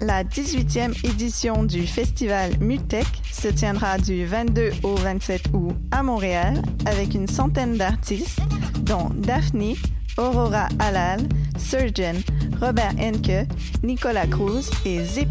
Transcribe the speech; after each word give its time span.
La 0.00 0.24
18e 0.24 0.92
édition 1.06 1.62
du 1.62 1.86
festival 1.86 2.52
Mutech 2.58 3.06
se 3.30 3.48
tiendra 3.48 3.98
du 3.98 4.24
22 4.24 4.70
au 4.82 4.94
27 4.94 5.42
août 5.52 5.74
à 5.90 6.02
Montréal 6.02 6.62
avec 6.86 7.14
une 7.14 7.26
centaine 7.26 7.76
d'artistes, 7.76 8.40
dont 8.80 9.10
Daphne, 9.14 9.74
Aurora 10.18 10.68
Halal, 10.78 11.20
Surgeon, 11.58 12.22
Robert 12.60 12.94
Henke, 12.98 13.46
Nicolas 13.82 14.26
Cruz 14.26 14.70
et 14.84 15.04
Zip. 15.04 15.28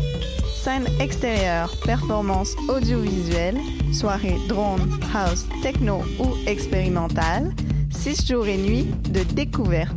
Scène 0.56 0.88
extérieure, 1.00 1.72
performance 1.86 2.54
audiovisuelle, 2.68 3.58
soirée 3.94 4.36
drone, 4.50 4.82
house, 5.14 5.48
techno 5.62 6.02
ou 6.20 6.36
expérimentale, 6.48 7.52
6 7.92 8.28
jours 8.28 8.48
et 8.48 8.58
nuits 8.58 8.88
de 9.10 9.24
découverte. 9.34 9.96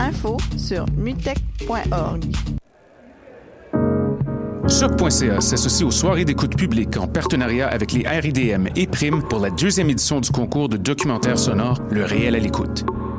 Info 0.00 0.36
sur 0.56 0.86
mutech.org. 0.96 2.24
Choc.ca 4.68 5.40
s'associe 5.40 5.86
aux 5.86 5.92
soirées 5.92 6.24
d'écoute 6.24 6.56
publique 6.56 6.96
en 6.96 7.06
partenariat 7.06 7.68
avec 7.68 7.92
les 7.92 8.06
RIDM 8.06 8.66
et 8.74 8.88
Prime 8.88 9.22
pour 9.22 9.38
la 9.38 9.50
deuxième 9.50 9.88
édition 9.90 10.20
du 10.20 10.30
concours 10.30 10.68
de 10.68 10.76
documentaire 10.76 11.38
sonore 11.38 11.78
Le 11.90 12.04
réel 12.04 12.34
à 12.34 12.40
l'écoute. 12.40 12.84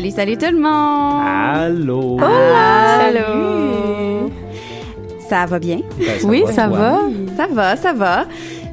Salut, 0.00 0.12
salut 0.12 0.38
tout 0.38 0.46
le 0.50 0.58
monde! 0.58 1.22
Allô! 1.26 2.14
Hola! 2.14 3.04
Allô! 3.08 4.30
Ça 5.28 5.44
va 5.44 5.58
bien? 5.58 5.80
Ben, 5.98 6.18
ça 6.18 6.26
oui, 6.26 6.42
va, 6.46 6.52
ça 6.54 6.68
toi? 6.68 6.78
va. 6.78 7.00
Ça 7.36 7.46
va, 7.52 7.76
ça 7.76 7.92
va. 7.92 8.24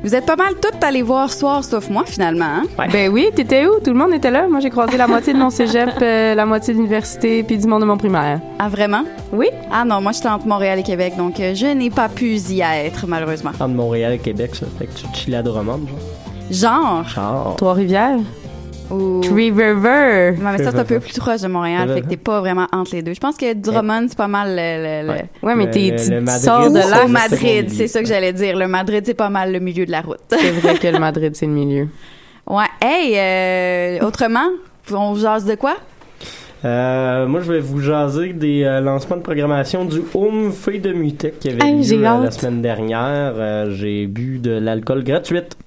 Vous 0.06 0.16
êtes 0.16 0.26
pas 0.26 0.38
mal 0.38 0.54
toutes 0.62 0.82
allées 0.82 1.02
voir 1.02 1.30
ce 1.30 1.40
soir, 1.40 1.66
sauf 1.66 1.90
moi, 1.90 2.06
finalement. 2.06 2.46
hein? 2.46 2.64
Ben 2.94 3.12
oui, 3.12 3.28
t'étais 3.36 3.66
où? 3.68 3.72
Tout 3.84 3.92
le 3.92 3.98
monde 3.98 4.14
était 4.14 4.32
là. 4.32 4.48
Moi, 4.48 4.62
j'ai 4.62 4.70
croisé 4.70 4.96
la 4.96 5.06
moitié 5.06 5.34
de 5.34 5.38
mon 5.38 5.50
cégep, 5.50 5.90
euh, 6.02 6.34
la 6.34 6.46
moitié 6.46 6.74
de 6.74 6.78
l'université, 6.80 7.44
puis 7.44 7.58
du 7.58 7.68
monde 7.68 7.82
de 7.82 7.88
mon 7.88 7.98
primaire. 7.98 8.40
Ah, 8.58 8.70
vraiment? 8.70 9.04
Oui. 9.34 9.48
Ah 9.70 9.84
non, 9.84 10.00
moi, 10.00 10.14
j'étais 10.14 10.30
entre 10.30 10.48
Montréal 10.48 10.80
et 10.80 10.84
Québec, 10.84 11.16
donc 11.18 11.42
euh, 11.42 11.54
je 11.54 11.66
n'ai 11.66 11.90
pas 11.90 12.08
pu 12.08 12.38
y 12.38 12.62
être, 12.62 13.06
malheureusement. 13.06 13.50
Entre 13.60 13.68
Montréal 13.68 14.14
et 14.14 14.20
Québec, 14.20 14.56
ça. 14.56 14.66
Fait 14.80 14.86
que 14.86 14.94
tu 14.94 15.06
chillais 15.14 15.36
à 15.36 15.44
Drummond, 15.44 15.82
Genre? 16.50 17.04
genre? 17.04 17.08
Genre. 17.10 17.56
Trois-Rivières? 17.58 18.20
Ou... 18.90 19.20
Tree 19.22 19.52
River. 19.52 20.36
Non, 20.40 20.52
mais 20.52 20.58
ça, 20.64 20.72
c'est 20.72 20.80
un 20.80 20.86
peu 20.86 21.00
plus 21.00 21.18
proche 21.20 21.42
de 21.42 21.48
Montréal, 21.48 21.90
fait 21.94 22.02
que 22.02 22.08
t'es 22.08 22.18
pas 22.18 22.40
vraiment 22.40 22.68
entre 22.72 22.96
les 22.96 23.02
deux. 23.02 23.14
Je 23.14 23.20
pense 23.20 23.36
que 23.38 23.54
Drummond, 23.54 24.06
c'est 24.10 24.18
pas 24.18 24.28
mal 24.28 24.50
le... 24.56 24.56
le- 24.56 25.08
le- 25.08 25.14
Ouais. 25.14 25.26
Ouais, 25.44 25.56
mais 25.56 25.70
t'es- 25.72 25.96
tu 25.98 26.28
sors 26.40 26.70
de 26.72 26.80
c'est- 26.80 26.90
là. 26.90 27.08
Madrid, 27.08 27.70
c'est 27.70 27.88
ça 27.88 28.02
que 28.02 28.08
j'allais 28.08 28.34
dire. 28.34 28.56
Le 28.58 28.68
Madrid, 28.68 29.04
c'est 29.06 29.14
pas 29.14 29.30
mal 29.30 29.52
le 29.52 29.60
milieu 29.60 29.86
de 29.86 29.92
la 29.92 30.02
route. 30.02 30.20
C'est 30.30 30.52
vrai 30.52 30.76
que 30.76 30.88
le 30.88 31.00
Madrid, 31.00 31.36
c'est 31.36 31.46
le 31.48 31.52
milieu. 31.54 31.88
Ouais. 32.50 32.64
Hey, 32.82 33.14
euh, 34.00 34.08
autrement, 34.08 34.48
on 34.94 35.16
jase 35.16 35.44
de 35.44 35.56
quoi? 35.56 35.76
Euh, 36.64 37.28
moi, 37.28 37.42
je 37.42 37.52
vais 37.52 37.60
vous 37.60 37.82
jaser 37.82 38.32
des 38.32 38.64
euh, 38.64 38.80
lancements 38.80 39.18
de 39.18 39.22
programmation 39.22 39.84
du 39.84 40.02
Home 40.14 40.52
Feuille 40.54 40.80
de 40.80 40.94
Mutec 40.94 41.40
qui 41.40 41.50
avait 41.50 41.60
Hey, 41.62 41.84
lieu 41.86 42.02
la 42.02 42.32
semaine 42.32 42.62
dernière. 42.62 43.34
Euh, 43.36 43.70
j'ai 43.72 44.08
bu 44.08 44.40
de 44.40 44.52
l'alcool 44.52 45.04
gratuite. 45.04 45.58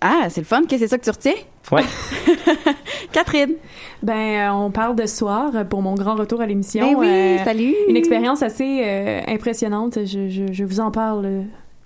Ah, 0.00 0.26
c'est 0.30 0.40
le 0.40 0.46
fun. 0.46 0.62
Qu'est-ce 0.68 0.82
que 0.82 0.86
c'est 0.86 0.88
ça 0.88 0.98
que 0.98 1.04
tu 1.04 1.10
retiens? 1.10 1.32
Ouais. 1.72 1.82
Catherine. 3.12 3.54
Ben, 4.02 4.14
euh, 4.14 4.52
on 4.52 4.70
parle 4.70 4.96
de 4.96 5.06
ce 5.06 5.16
soir 5.16 5.50
pour 5.68 5.82
mon 5.82 5.94
grand 5.94 6.14
retour 6.14 6.40
à 6.40 6.46
l'émission. 6.46 6.84
Ben 6.92 6.96
oui, 6.98 7.06
Euh, 7.08 7.44
salut. 7.44 7.74
Une 7.88 7.96
expérience 7.96 8.42
assez 8.42 8.82
euh, 8.84 9.20
impressionnante. 9.26 9.98
Je, 10.06 10.28
je, 10.28 10.52
je 10.52 10.64
vous 10.64 10.80
en 10.80 10.90
parle 10.90 11.44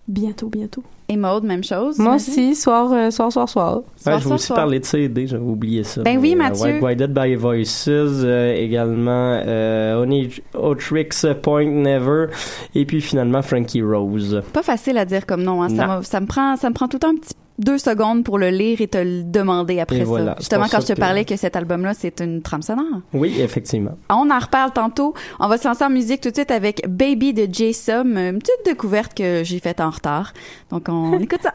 bientôt, 0.09 0.49
bientôt. 0.49 0.83
Et 1.09 1.17
Maude, 1.17 1.45
même 1.45 1.65
chose. 1.65 1.99
Moi 1.99 2.15
aussi, 2.17 2.55
soir, 2.55 2.91
euh, 2.93 3.11
soir, 3.11 3.31
soir, 3.33 3.49
soir. 3.49 3.77
Ouais, 3.79 3.83
Soir, 3.97 4.15
je 4.19 4.19
vais 4.19 4.23
soir, 4.25 4.35
aussi 4.37 4.47
soir. 4.47 4.57
parler 4.57 4.81
de 4.81 4.85
CD, 4.85 5.27
j'avais 5.27 5.43
oublié 5.45 5.85
ça. 5.85 6.03
Ben 6.03 6.19
oui, 6.19 6.35
Mais, 6.35 6.45
euh, 6.45 6.49
Mathieu. 6.49 6.81
Guided 6.81 7.13
by 7.13 7.35
Voices, 7.35 7.85
euh, 7.89 8.55
également 8.55 9.41
euh, 9.45 10.03
Only 10.03 10.43
Otrix 10.55 11.09
Point 11.43 11.67
Never, 11.67 12.27
et 12.75 12.85
puis 12.87 13.01
finalement 13.01 13.43
Frankie 13.43 13.83
Rose. 13.83 14.43
Pas 14.53 14.63
facile 14.63 14.97
à 14.99 15.05
dire 15.05 15.27
comme 15.27 15.43
nom. 15.43 15.63
Hein. 15.63 15.69
Ça, 15.71 16.01
ça 16.03 16.21
me 16.21 16.27
prend, 16.27 16.57
ça 16.57 16.69
me 16.71 16.75
prend 16.75 16.89
tout 16.89 16.97
le 16.97 17.01
temps 17.01 17.11
un 17.11 17.17
petit 17.17 17.35
deux 17.59 17.79
secondes 17.79 18.25
pour 18.25 18.39
le 18.39 18.49
lire 18.51 18.81
et 18.81 18.89
te 18.89 18.99
le 18.99 19.23
demander 19.25 19.79
après 19.81 19.97
Et 19.97 20.01
ça. 20.01 20.05
voilà, 20.05 20.35
Justement, 20.39 20.67
quand 20.71 20.81
je 20.81 20.87
te 20.95 20.99
parlais 20.99 21.25
que 21.25 21.37
cet 21.37 21.55
album-là, 21.57 21.93
c'est 21.95 22.21
une 22.21 22.43
trame 22.43 22.63
sonore. 22.63 23.01
Oui, 23.13 23.41
effectivement. 23.41 23.97
On 24.11 24.31
en 24.31 24.39
reparle 24.39 24.73
tantôt. 24.73 25.15
On 25.39 25.49
va 25.49 25.59
se 25.59 25.69
lancer 25.69 25.85
en 25.85 25.91
musique 25.91 26.21
tout 26.21 26.31
de 26.31 26.35
suite 26.35 26.51
avec 26.51 26.83
Baby 26.89 27.35
de 27.35 27.47
Jason, 27.53 28.05
une 28.05 28.39
petite 28.39 28.65
découverte 28.65 29.15
que 29.15 29.43
j'ai 29.45 29.59
faite 29.61 29.81
en 29.81 29.91
retard. 29.91 30.33
Donc, 30.71 30.89
on 30.89 31.19
écoute 31.21 31.41
ça. 31.43 31.55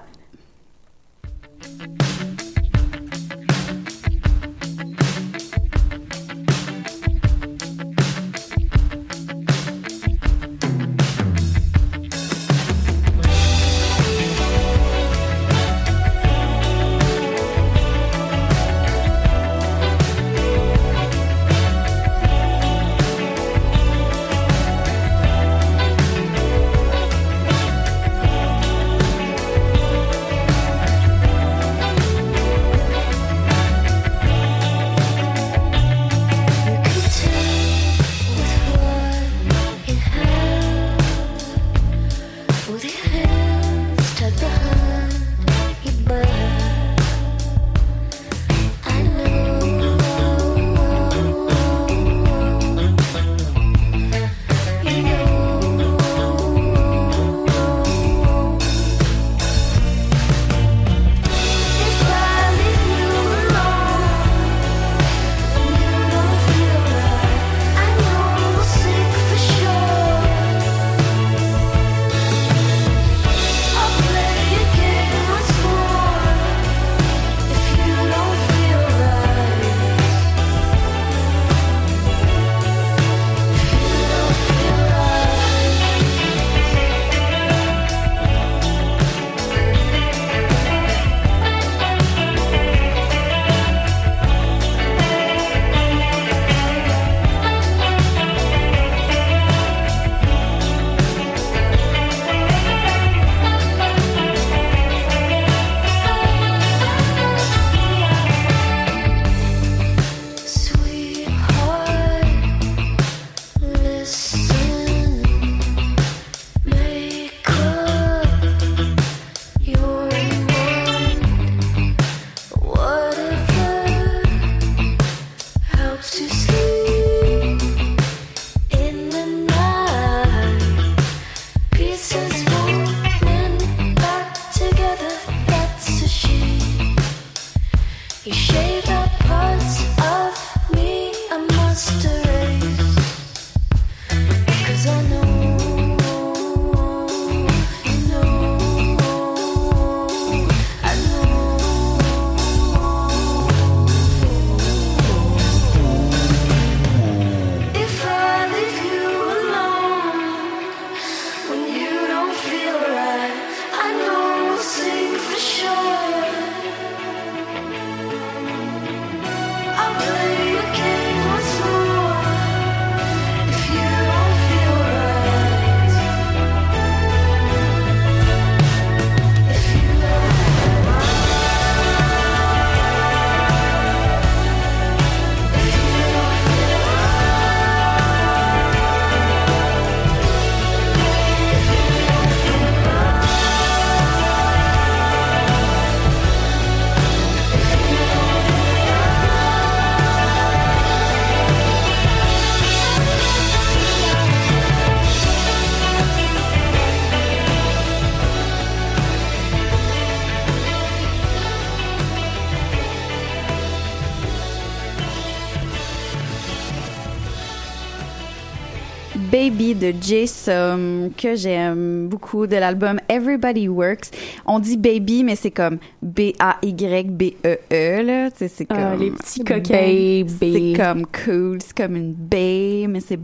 De 219.79 219.93
Jason 220.01 221.11
que 221.15 221.35
j'aime 221.35 222.07
beaucoup 222.07 222.47
de 222.47 222.55
l'album 222.55 222.99
Everybody 223.09 223.67
Works. 223.67 224.09
On 224.45 224.59
dit 224.59 224.75
baby 224.77 225.23
mais 225.23 225.35
c'est 225.35 225.51
comme 225.51 225.77
B 226.01 226.31
A 226.39 226.57
Y 226.63 227.09
B 227.11 227.23
E 227.45 227.57
E 227.71 228.01
là, 228.01 228.29
c'est 228.35 228.65
Ah, 228.69 228.75
comme 228.91 228.99
les 228.99 229.11
petits 229.11 229.43
coquins. 229.43 230.25
C'est 230.39 230.73
comme 230.75 231.05
cool, 231.05 231.59
c'est 231.61 231.77
comme 231.77 231.95
une 231.95 232.13
baie 232.13 232.85
mais 232.89 232.99
c'est. 233.01 233.19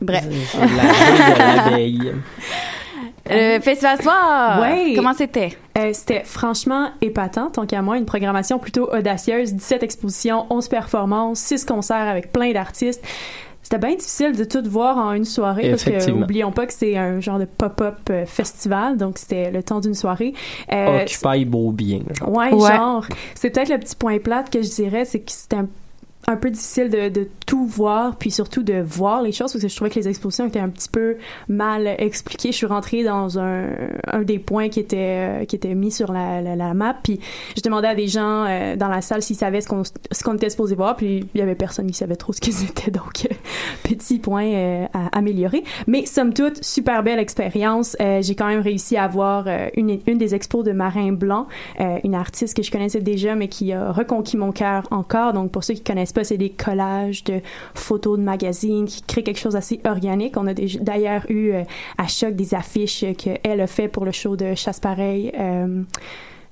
Bref. 0.00 0.24
La 0.54 1.70
baie 1.76 1.90
de. 1.90 2.12
Euh, 3.30 3.60
Festival 3.62 4.00
Soir. 4.02 4.60
Ouais. 4.60 4.94
Comment 4.96 5.12
c'était? 5.14 5.56
Euh, 5.78 5.90
C'était 5.92 6.22
franchement 6.24 6.90
épatant, 7.00 7.50
tant 7.50 7.66
qu'à 7.66 7.82
moi. 7.82 7.96
Une 7.98 8.04
programmation 8.06 8.58
plutôt 8.58 8.88
audacieuse. 8.92 9.52
17 9.54 9.82
expositions, 9.82 10.46
11 10.50 10.68
performances, 10.68 11.38
6 11.40 11.64
concerts 11.64 12.08
avec 12.08 12.32
plein 12.32 12.52
d'artistes. 12.52 13.02
C'était 13.62 13.78
bien 13.78 13.94
difficile 13.94 14.36
de 14.36 14.44
tout 14.44 14.62
voir 14.68 14.98
en 14.98 15.12
une 15.12 15.24
soirée 15.24 15.70
parce 15.70 15.84
que 15.84 15.90
Effectivement. 15.90 16.22
oublions 16.24 16.50
pas 16.52 16.66
que 16.66 16.72
c'est 16.72 16.96
un 16.96 17.20
genre 17.20 17.38
de 17.38 17.44
pop-up 17.44 17.98
euh, 18.10 18.26
festival, 18.26 18.96
donc 18.96 19.18
c'était 19.18 19.50
le 19.52 19.62
temps 19.62 19.78
d'une 19.80 19.94
soirée. 19.94 20.34
Euh, 20.72 21.02
Occupy 21.02 21.44
beau 21.44 21.70
bien. 21.70 22.00
genre. 22.18 22.28
Ouais, 22.36 22.52
Ouais. 22.52 22.76
genre. 22.76 23.06
C'est 23.34 23.50
peut-être 23.50 23.68
le 23.70 23.78
petit 23.78 23.94
point 23.96 24.18
plate 24.18 24.50
que 24.50 24.60
je 24.62 24.68
dirais, 24.68 25.04
c'est 25.04 25.20
que 25.20 25.30
c'était 25.30 25.56
un, 25.56 25.68
un 26.26 26.36
peu 26.36 26.50
difficile 26.50 26.88
de, 26.88 27.08
de 27.08 27.28
tout 27.46 27.66
voir, 27.66 28.16
puis 28.16 28.30
surtout 28.30 28.62
de 28.62 28.80
voir 28.80 29.22
les 29.22 29.32
choses, 29.32 29.52
parce 29.52 29.62
que 29.62 29.68
je 29.68 29.74
trouvais 29.76 29.90
que 29.90 29.98
les 29.98 30.08
expositions 30.08 30.46
étaient 30.46 30.60
un 30.60 30.68
petit 30.68 30.88
peu 30.88 31.16
mal 31.48 31.86
expliquées. 31.98 32.52
Je 32.52 32.56
suis 32.56 32.66
rentrée 32.66 33.02
dans 33.02 33.38
un, 33.38 33.66
un 34.06 34.22
des 34.22 34.38
points 34.38 34.68
qui 34.68 34.80
était, 34.80 35.42
euh, 35.42 35.44
qui 35.44 35.56
était 35.56 35.74
mis 35.74 35.90
sur 35.90 36.12
la, 36.12 36.40
la, 36.40 36.74
map, 36.74 36.96
puis 37.02 37.20
je 37.56 37.62
demandais 37.62 37.88
à 37.88 37.94
des 37.94 38.08
gens 38.08 38.46
euh, 38.46 38.76
dans 38.76 38.88
la 38.88 39.02
salle 39.02 39.22
s'ils 39.22 39.36
savaient 39.36 39.60
ce 39.60 39.68
qu'on 39.68 39.82
ce 40.10 40.24
qu'on 40.24 40.34
était 40.34 40.50
supposé 40.50 40.74
voir, 40.74 40.96
puis 40.96 41.26
il 41.34 41.38
y 41.38 41.42
avait 41.42 41.54
personne 41.54 41.86
qui 41.86 41.96
savait 41.96 42.16
trop 42.16 42.32
ce 42.32 42.40
qu'ils 42.40 42.62
étaient, 42.68 42.90
donc 42.90 43.26
euh, 43.30 43.34
petit 43.82 44.18
point 44.18 44.46
euh, 44.46 44.86
à 44.92 45.16
améliorer. 45.16 45.64
Mais 45.86 46.06
somme 46.06 46.32
toute, 46.32 46.62
super 46.64 47.02
belle 47.02 47.18
expérience. 47.18 47.96
Euh, 48.00 48.22
J'ai 48.22 48.34
quand 48.34 48.46
même 48.46 48.60
réussi 48.60 48.96
à 48.96 49.08
voir 49.08 49.46
une, 49.76 49.98
une 50.06 50.18
des 50.18 50.34
expos 50.34 50.64
de 50.64 50.72
Marin 50.72 51.12
Blanc, 51.12 51.46
une 52.04 52.14
artiste 52.14 52.56
que 52.56 52.62
je 52.62 52.70
connaissais 52.70 53.00
déjà, 53.00 53.34
mais 53.34 53.48
qui 53.48 53.72
a 53.72 53.92
reconquis 53.92 54.36
mon 54.36 54.52
cœur 54.52 54.86
encore. 54.90 55.32
Donc, 55.32 55.50
pour 55.50 55.64
ceux 55.64 55.74
qui 55.74 55.82
connaissent 55.82 56.11
pas, 56.12 56.24
c'est 56.24 56.38
des 56.38 56.50
collages 56.50 57.24
de 57.24 57.40
photos 57.74 58.18
de 58.18 58.24
magazines 58.24 58.86
qui 58.86 59.02
créent 59.02 59.22
quelque 59.22 59.40
chose 59.40 59.54
d'assez 59.54 59.80
organique. 59.84 60.36
On 60.36 60.46
a 60.46 60.54
d'ailleurs 60.54 61.24
eu 61.28 61.50
euh, 61.50 61.62
à 61.98 62.06
Choc 62.06 62.34
des 62.34 62.54
affiches 62.54 63.04
qu'elle 63.16 63.60
a 63.60 63.66
fait 63.66 63.88
pour 63.88 64.04
le 64.04 64.12
show 64.12 64.36
de 64.36 64.54
Chasse 64.54 64.80
Pareil. 64.80 65.32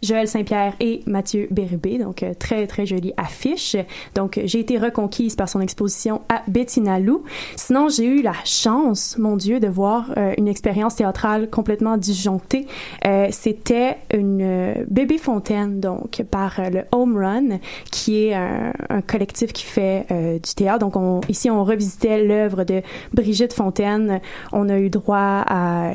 Joël 0.02 0.28
Saint-Pierre 0.28 0.74
et 0.80 1.02
Mathieu 1.06 1.46
Bérubé, 1.50 1.98
donc 1.98 2.22
euh, 2.22 2.32
très 2.38 2.66
très 2.66 2.86
jolie 2.86 3.12
affiche. 3.16 3.76
Donc 4.14 4.38
euh, 4.38 4.42
j'ai 4.44 4.60
été 4.60 4.78
reconquise 4.78 5.36
par 5.36 5.48
son 5.48 5.60
exposition 5.60 6.22
à 6.28 6.42
Bettina 6.48 6.98
Lou. 6.98 7.22
Sinon 7.56 7.88
j'ai 7.88 8.06
eu 8.06 8.22
la 8.22 8.34
chance, 8.44 9.16
mon 9.18 9.36
Dieu, 9.36 9.60
de 9.60 9.68
voir 9.68 10.12
euh, 10.16 10.32
une 10.38 10.48
expérience 10.48 10.96
théâtrale 10.96 11.50
complètement 11.50 11.96
disjonctée. 11.96 12.66
Euh, 13.06 13.28
C'était 13.30 13.98
une 14.12 14.86
bébé 14.88 15.18
fontaine 15.18 15.80
donc 15.80 16.22
par 16.30 16.60
le 16.70 16.82
Home 16.92 17.16
Run, 17.16 17.58
qui 17.90 18.24
est 18.24 18.34
un, 18.34 18.72
un 18.88 19.02
collectif 19.02 19.52
qui 19.52 19.64
fait 19.64 20.06
du 20.10 20.54
théâtre. 20.54 20.80
Donc 20.80 20.96
on, 20.96 21.20
ici 21.28 21.50
on 21.50 21.64
revisitait 21.64 22.24
l'œuvre 22.24 22.64
de 22.64 22.82
Brigitte 23.12 23.52
Fontaine. 23.52 24.20
On 24.52 24.68
a 24.68 24.78
eu 24.78 24.90
droit 24.90 25.44
à 25.46 25.92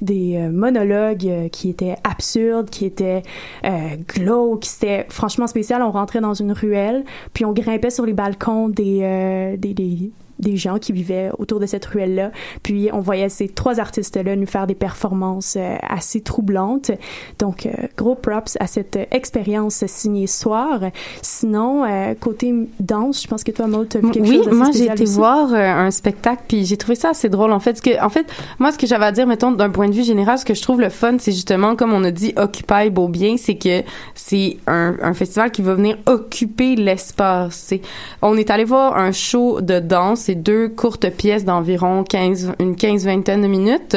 des 0.00 0.38
monologues 0.50 1.48
qui 1.50 1.70
étaient 1.70 1.96
absurdes, 2.04 2.70
qui 2.70 2.84
étaient 2.86 3.22
euh, 3.64 3.96
qui 4.06 4.76
étaient 4.76 5.06
franchement 5.08 5.46
spécial. 5.46 5.82
On 5.82 5.90
rentrait 5.90 6.20
dans 6.20 6.34
une 6.34 6.52
ruelle, 6.52 7.04
puis 7.32 7.44
on 7.44 7.52
grimpait 7.52 7.90
sur 7.90 8.06
les 8.06 8.12
balcons 8.12 8.68
des, 8.68 9.00
euh, 9.02 9.56
des, 9.56 9.74
des 9.74 10.10
des 10.38 10.56
gens 10.56 10.78
qui 10.78 10.92
vivaient 10.92 11.30
autour 11.38 11.60
de 11.60 11.66
cette 11.66 11.84
ruelle-là. 11.84 12.30
Puis 12.62 12.90
on 12.92 13.00
voyait 13.00 13.28
ces 13.28 13.48
trois 13.48 13.80
artistes-là 13.80 14.36
nous 14.36 14.46
faire 14.46 14.66
des 14.66 14.74
performances 14.74 15.56
euh, 15.56 15.76
assez 15.82 16.20
troublantes. 16.20 16.90
Donc, 17.38 17.66
euh, 17.66 17.70
gros 17.96 18.14
props 18.14 18.56
à 18.60 18.66
cette 18.66 18.98
expérience 19.10 19.84
signée 19.86 20.26
soir. 20.26 20.80
Sinon, 21.22 21.84
euh, 21.84 22.14
côté 22.14 22.54
danse, 22.80 23.22
je 23.22 23.28
pense 23.28 23.44
que 23.44 23.50
toi, 23.50 23.66
Maud, 23.66 23.88
t'as 23.88 24.00
vu 24.00 24.10
quelque 24.10 24.28
oui, 24.28 24.42
chose 24.44 24.52
moi 24.52 24.70
j'ai 24.72 24.84
été 24.86 25.02
aussi. 25.02 25.14
voir 25.14 25.52
un 25.52 25.90
spectacle 25.90 26.42
puis 26.48 26.64
j'ai 26.64 26.76
trouvé 26.76 26.94
ça 26.94 27.10
assez 27.10 27.28
drôle 27.28 27.52
en 27.52 27.60
fait. 27.60 27.80
Que, 27.80 28.02
en 28.02 28.08
fait, 28.08 28.26
moi 28.58 28.72
ce 28.72 28.78
que 28.78 28.86
j'avais 28.86 29.06
à 29.06 29.12
dire, 29.12 29.26
mettons 29.26 29.52
d'un 29.52 29.70
point 29.70 29.88
de 29.88 29.94
vue 29.94 30.04
général, 30.04 30.38
ce 30.38 30.44
que 30.44 30.54
je 30.54 30.62
trouve 30.62 30.80
le 30.80 30.88
fun, 30.88 31.16
c'est 31.18 31.32
justement 31.32 31.76
comme 31.76 31.92
on 31.92 32.04
a 32.04 32.10
dit, 32.10 32.32
Occupy 32.36 32.90
beau 32.90 33.08
bien, 33.08 33.36
c'est 33.36 33.56
que 33.56 33.82
c'est 34.14 34.56
un, 34.66 34.96
un 35.02 35.14
festival 35.14 35.50
qui 35.50 35.62
va 35.62 35.74
venir 35.74 35.96
occuper 36.06 36.76
l'espace. 36.76 37.74
On 38.22 38.36
est 38.36 38.50
allé 38.50 38.64
voir 38.64 38.96
un 38.96 39.12
show 39.12 39.60
de 39.60 39.78
danse, 39.80 40.27
c'est 40.28 40.34
deux 40.34 40.68
courtes 40.68 41.08
pièces 41.08 41.46
d'environ 41.46 42.04
15, 42.04 42.52
une 42.58 42.76
quinze 42.76 43.06
vingtaine 43.06 43.40
de 43.40 43.46
minutes, 43.46 43.96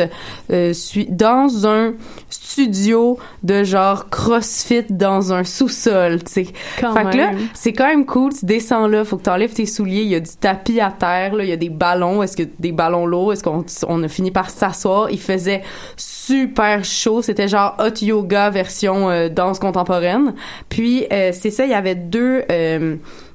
euh, 0.50 0.74
dans 1.10 1.68
un 1.68 1.94
studio 2.30 3.18
de 3.44 3.66
genre 3.66 4.10
CrossFit 4.10 4.86
dans 4.90 5.34
un 5.34 5.44
sous-sol, 5.44 6.24
tu 6.24 6.32
sais. 6.32 6.44
Fait 6.78 6.84
que 6.86 7.18
là, 7.18 7.32
c'est 7.54 7.74
quand 7.74 7.88
même 7.88 8.06
cool. 8.06 8.32
Tu 8.32 8.46
descends 8.46 8.88
là, 8.88 9.04
faut 9.04 9.18
que 9.18 9.24
t'enlèves 9.24 9.52
tes 9.52 9.66
souliers. 9.66 10.04
Il 10.04 10.08
y 10.08 10.16
a 10.16 10.22
du 10.22 10.32
tapis 10.40 10.80
à 10.80 10.90
terre, 10.90 11.36
là. 11.36 11.44
Il 11.44 11.50
y 11.50 11.54
a 11.54 11.58
des 11.58 11.70
ballons. 11.70 12.24
Est-ce 12.24 12.38
que 12.38 12.44
des 12.60 12.72
ballons 12.72 13.06
lourds? 13.06 13.34
Est-ce 13.34 13.44
qu'on 13.44 13.66
on 13.90 14.04
a 14.04 14.08
fini 14.08 14.32
par 14.32 14.52
s'asseoir? 14.52 15.12
Il 15.12 15.20
faisait 15.20 15.64
super 15.98 16.86
chaud. 16.86 17.22
C'était 17.22 17.50
genre 17.50 17.76
hot 17.78 18.06
yoga 18.06 18.50
version 18.50 19.10
euh, 19.10 19.28
danse 19.28 19.60
contemporaine. 19.60 20.34
Puis, 20.70 21.08
euh, 21.12 21.32
c'est 21.34 21.52
ça, 21.52 21.66
il 21.66 21.72
y 21.72 21.74
avait 21.74 21.96
deux... 21.96 22.46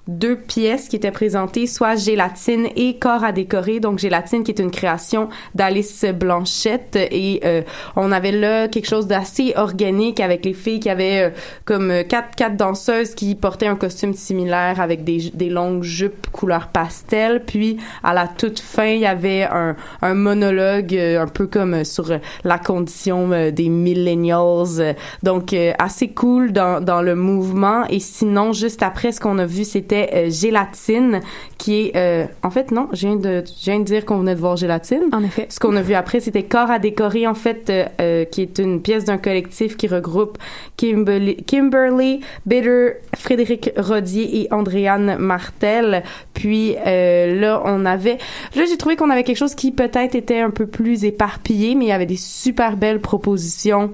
deux 0.09 0.37
pièces 0.37 0.89
qui 0.89 0.97
étaient 0.97 1.11
présentées, 1.11 1.67
soit 1.67 1.97
Gélatine 1.97 2.69
et 2.77 2.97
Corps 2.99 3.25
à 3.25 3.33
décorer. 3.33 3.81
Donc 3.81 3.99
Gélatine 3.99 4.45
qui 4.45 4.53
est 4.53 4.61
une 4.61 4.71
création 4.71 5.29
d'Alice 5.55 6.05
Blanchette 6.05 6.97
et 6.97 7.41
euh, 7.45 7.63
on 7.97 8.13
avait 8.13 8.33
là 8.33 8.69
quelque 8.69 8.87
chose 8.87 9.07
d'assez 9.07 9.53
organique 9.57 10.21
avec 10.21 10.45
les 10.45 10.53
filles 10.53 10.81
qui 10.81 10.91
avaient 10.91 11.23
euh, 11.23 11.31
comme 11.65 11.91
euh, 11.91 12.03
quatre 12.05 12.37
quatre 12.37 12.57
danseuses 12.57 13.15
qui 13.15 13.35
portaient 13.35 13.67
un 13.67 13.77
costume 13.77 14.15
similaire 14.15 14.81
avec 14.81 15.03
des, 15.03 15.31
des 15.35 15.49
longues 15.49 15.83
jupes 15.83 16.29
couleur 16.31 16.69
pastel. 16.69 17.43
Puis 17.45 17.79
à 18.05 18.15
la 18.15 18.29
toute 18.29 18.61
fin, 18.61 18.87
il 18.87 19.01
y 19.01 19.07
avait 19.07 19.43
un, 19.43 19.75
un 20.03 20.15
monologue 20.15 20.95
euh, 20.95 21.23
un 21.23 21.27
peu 21.27 21.47
comme 21.47 21.85
sur 21.85 22.13
la 22.45 22.59
condition 22.59 23.31
des 23.51 23.69
millennials. 23.69 24.95
Donc 25.23 25.55
assez 25.79 26.09
cool 26.09 26.53
dans, 26.53 26.81
dans 26.81 27.03
le 27.03 27.15
mouvement. 27.15 27.85
Et 27.89 28.01
sinon, 28.01 28.53
juste 28.53 28.83
après, 28.83 29.13
ce 29.13 29.21
qu'on 29.21 29.39
a 29.39 29.47
vu, 29.47 29.65
c'était 29.65 29.96
euh, 30.15 30.31
Gélatine, 30.31 31.21
qui 31.59 31.75
est... 31.81 31.97
euh, 31.97 32.26
en 32.43 32.50
fait, 32.50 32.71
non, 32.71 32.88
je 32.93 33.07
viens, 33.07 33.17
de, 33.17 33.45
je 33.47 33.71
viens 33.71 33.79
de 33.81 33.85
dire 33.85 34.05
qu'on 34.05 34.19
venait 34.19 34.35
de 34.35 34.41
voir 34.41 34.57
Gélatine. 34.57 35.05
En 35.12 35.23
effet. 35.23 35.47
Ce 35.49 35.59
qu'on 35.61 35.76
a 35.76 35.83
vu 35.83 35.95
après, 35.95 36.21
c'était 36.21 36.43
Corps 36.43 36.71
à 36.71 36.79
décorer, 36.79 37.26
en 37.26 37.35
fait, 37.35 37.71
euh, 38.00 38.25
qui 38.25 38.43
est 38.43 38.59
une 38.59 38.83
pièce 38.83 39.05
d'un 39.05 39.19
collectif 39.19 39.76
qui 39.76 39.88
regroupe 39.88 40.38
Kimberly, 40.76 41.37
Kimberly 41.45 42.21
Bitter, 42.45 42.95
Frédéric 43.17 43.71
Rodier 43.76 44.43
et 44.43 44.53
Andréane 44.53 45.17
Martel. 45.19 46.03
Puis 46.35 46.76
euh, 46.87 47.41
là, 47.41 47.62
on 47.65 47.85
avait... 47.85 48.19
Là, 48.55 48.65
j'ai 48.69 48.76
trouvé 48.76 48.97
qu'on 48.97 49.11
avait 49.11 49.25
quelque 49.25 49.37
chose 49.38 49.55
qui 49.55 49.73
peut-être 49.73 50.15
était 50.15 50.41
un 50.41 50.50
peu 50.50 50.67
plus 50.67 51.05
éparpillé, 51.05 51.75
mais 51.75 51.87
il 51.87 51.88
y 51.88 51.93
avait 51.93 52.07
des 52.07 52.17
super 52.17 52.76
belles 52.76 53.00
propositions. 53.00 53.93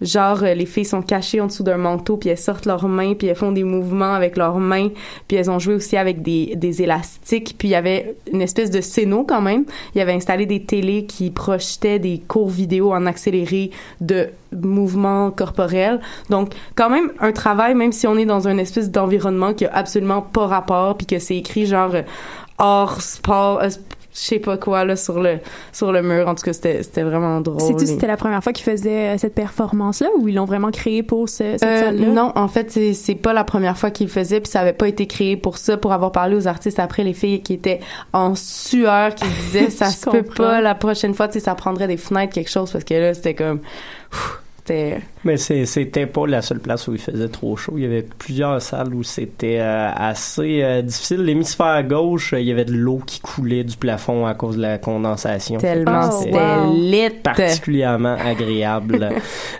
Genre, 0.00 0.42
euh, 0.44 0.54
les 0.54 0.66
filles 0.66 0.84
sont 0.84 1.02
cachées 1.02 1.40
en 1.40 1.46
dessous 1.46 1.62
d'un 1.62 1.76
manteau, 1.76 2.16
puis 2.16 2.28
elles 2.28 2.38
sortent 2.38 2.66
leurs 2.66 2.86
mains, 2.86 3.14
puis 3.14 3.26
elles 3.26 3.36
font 3.36 3.52
des 3.52 3.64
mouvements 3.64 4.14
avec 4.14 4.36
leurs 4.36 4.58
mains, 4.58 4.88
puis 5.26 5.36
elles 5.36 5.50
ont 5.50 5.58
joué 5.58 5.74
aussi 5.74 5.96
avec 5.96 6.22
des, 6.22 6.54
des 6.56 6.82
élastiques, 6.82 7.56
puis 7.58 7.68
il 7.68 7.70
y 7.72 7.74
avait 7.74 8.14
une 8.32 8.42
espèce 8.42 8.70
de 8.70 8.80
scéno 8.80 9.24
quand 9.24 9.40
même. 9.40 9.64
Il 9.94 9.98
y 9.98 10.00
avait 10.00 10.12
installé 10.12 10.46
des 10.46 10.62
télés 10.62 11.04
qui 11.04 11.30
projetaient 11.30 11.98
des 11.98 12.22
courts 12.26 12.50
vidéo 12.50 12.92
en 12.92 13.06
accéléré 13.06 13.70
de 14.00 14.28
mouvements 14.52 15.30
corporels. 15.30 16.00
Donc, 16.30 16.52
quand 16.74 16.90
même, 16.90 17.10
un 17.20 17.32
travail, 17.32 17.74
même 17.74 17.92
si 17.92 18.06
on 18.06 18.16
est 18.16 18.24
dans 18.24 18.48
une 18.48 18.60
espèce 18.60 18.90
d'environnement 18.90 19.52
qui 19.52 19.66
a 19.66 19.74
absolument 19.74 20.22
pas 20.22 20.46
rapport, 20.46 20.96
puis 20.96 21.06
que 21.06 21.18
c'est 21.18 21.36
écrit 21.36 21.66
genre 21.66 21.94
euh, 21.94 22.02
hors 22.58 23.00
sport, 23.00 23.60
euh, 23.62 23.68
je 24.20 24.24
sais 24.26 24.38
pas 24.38 24.56
quoi, 24.56 24.84
là, 24.84 24.96
sur 24.96 25.20
le, 25.20 25.38
sur 25.72 25.92
le 25.92 26.02
mur. 26.02 26.26
En 26.28 26.34
tout 26.34 26.42
cas, 26.44 26.52
c'était 26.52 26.82
c'était 26.82 27.02
vraiment 27.02 27.40
drôle. 27.40 27.60
Si 27.60 27.84
Et- 27.84 27.86
c'était 27.86 28.06
la 28.06 28.16
première 28.16 28.42
fois 28.42 28.52
qu'ils 28.52 28.64
faisaient 28.64 29.14
euh, 29.14 29.18
cette 29.18 29.34
performance-là 29.34 30.08
ou 30.18 30.28
ils 30.28 30.34
l'ont 30.34 30.44
vraiment 30.44 30.70
créée 30.70 31.02
pour 31.02 31.28
ce- 31.28 31.36
cette 31.58 31.62
Euh, 31.62 31.80
salle-là? 31.86 32.06
non, 32.08 32.32
en 32.34 32.48
fait, 32.48 32.70
c'est 32.70 32.92
c'est 32.94 33.14
pas 33.14 33.32
la 33.32 33.44
première 33.44 33.76
fois 33.78 33.90
qu'il 33.90 34.06
le 34.06 34.12
faisait, 34.12 34.40
puis 34.40 34.50
ça 34.50 34.60
avait 34.60 34.72
pas 34.72 34.88
été 34.88 35.06
créé 35.06 35.36
pour 35.36 35.58
ça, 35.58 35.76
pour 35.76 35.92
avoir 35.92 36.12
parlé 36.12 36.34
aux 36.36 36.48
artistes 36.48 36.78
après, 36.78 37.04
les 37.04 37.12
filles 37.14 37.42
qui 37.42 37.54
étaient 37.54 37.80
en 38.12 38.34
sueur, 38.34 39.14
qui 39.14 39.24
se 39.26 39.40
disaient 39.46 39.70
ça 39.70 39.86
se 39.90 40.08
peut 40.08 40.22
pas 40.22 40.60
la 40.60 40.74
prochaine 40.74 41.14
fois, 41.14 41.28
tu 41.28 41.34
sais, 41.34 41.40
ça 41.40 41.54
prendrait 41.54 41.86
des 41.88 41.96
fenêtres, 41.96 42.32
quelque 42.34 42.50
chose, 42.50 42.70
parce 42.72 42.84
que 42.84 42.94
là, 42.94 43.14
c'était 43.14 43.34
comme, 43.34 43.60
c'était 44.58 45.00
Mais 45.24 45.36
c'était 45.36 46.06
pas 46.06 46.26
la 46.26 46.42
seule 46.42 46.60
place 46.60 46.86
où 46.88 46.92
il 46.92 46.98
faisait 46.98 47.28
trop 47.28 47.56
chaud. 47.56 47.74
Il 47.76 47.82
y 47.82 47.86
avait 47.86 48.02
plusieurs 48.18 48.60
salles 48.62 48.94
où 48.94 49.02
c'était 49.02 49.58
euh, 49.60 49.90
assez 49.94 50.62
euh, 50.62 50.82
difficile. 50.82 51.22
L'hémisphère 51.24 51.82
gauche, 51.84 52.32
euh, 52.34 52.40
il 52.40 52.46
y 52.46 52.52
avait 52.52 52.64
de 52.64 52.72
l'eau 52.74 53.00
qui 53.04 53.20
coulait 53.20 53.64
du 53.64 53.76
plafond 53.76 54.26
à 54.26 54.34
cause 54.34 54.56
de 54.56 54.62
la 54.62 54.78
condensation. 54.78 55.58
Tellement 55.58 56.08
Oh, 56.10 56.20
c'était 56.22 56.38
wow. 56.38 56.72
lit. 56.72 57.10
particulièrement 57.22 58.16
agréable. 58.24 59.08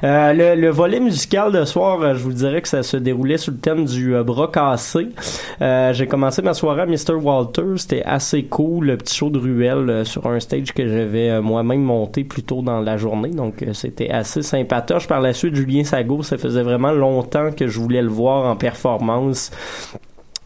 Euh, 0.05 0.33
le, 0.33 0.61
le 0.61 0.71
volet 0.71 1.01
musical 1.01 1.53
de 1.53 1.65
soir, 1.65 2.01
euh, 2.03 2.15
je 2.15 2.21
vous 2.23 2.33
dirais 2.33 2.63
que 2.63 2.69
ça 2.69 2.83
se 2.83 2.97
déroulait 2.97 3.39
sur 3.39 3.53
le 3.53 3.59
thème 3.59 3.85
du 3.85 4.15
euh, 4.15 4.23
bras 4.23 4.49
cassé. 4.53 5.09
Euh, 5.61 5.93
J'ai 5.93 6.07
commencé 6.07 6.43
ma 6.43 6.55
soirée 6.55 6.83
à 6.83 6.87
Mr. 6.87 7.15
Walter, 7.21 7.63
c'était 7.77 8.03
assez 8.05 8.45
cool, 8.45 8.87
le 8.87 8.97
petit 8.97 9.17
show 9.17 9.31
de 9.31 9.39
ruelle 9.39 9.91
euh, 9.91 10.05
sur 10.05 10.27
un 10.27 10.39
stage 10.41 10.73
que 10.73 10.87
j'avais 10.87 11.31
euh, 11.31 11.43
moi-même 11.43 11.83
monté 11.83 12.25
plus 12.25 12.43
tôt 12.43 12.63
dans 12.63 12.81
la 12.81 12.97
journée, 12.97 13.31
donc 13.31 13.63
euh, 13.63 13.73
c'était 13.73 14.11
assez 14.11 14.43
sympatoche. 14.43 15.07
Par 15.09 15.21
la 15.21 15.33
suite, 15.33 15.55
Julien 15.59 15.83
Sago, 15.83 16.23
ça 16.23 16.39
faisait 16.39 16.63
vraiment 16.63 16.93
longtemps 16.93 17.51
que 17.51 17.67
je 17.67 17.81
voulais 17.81 18.01
le 18.01 18.09
voir 18.09 18.45
en 18.49 18.55
performance. 18.55 19.51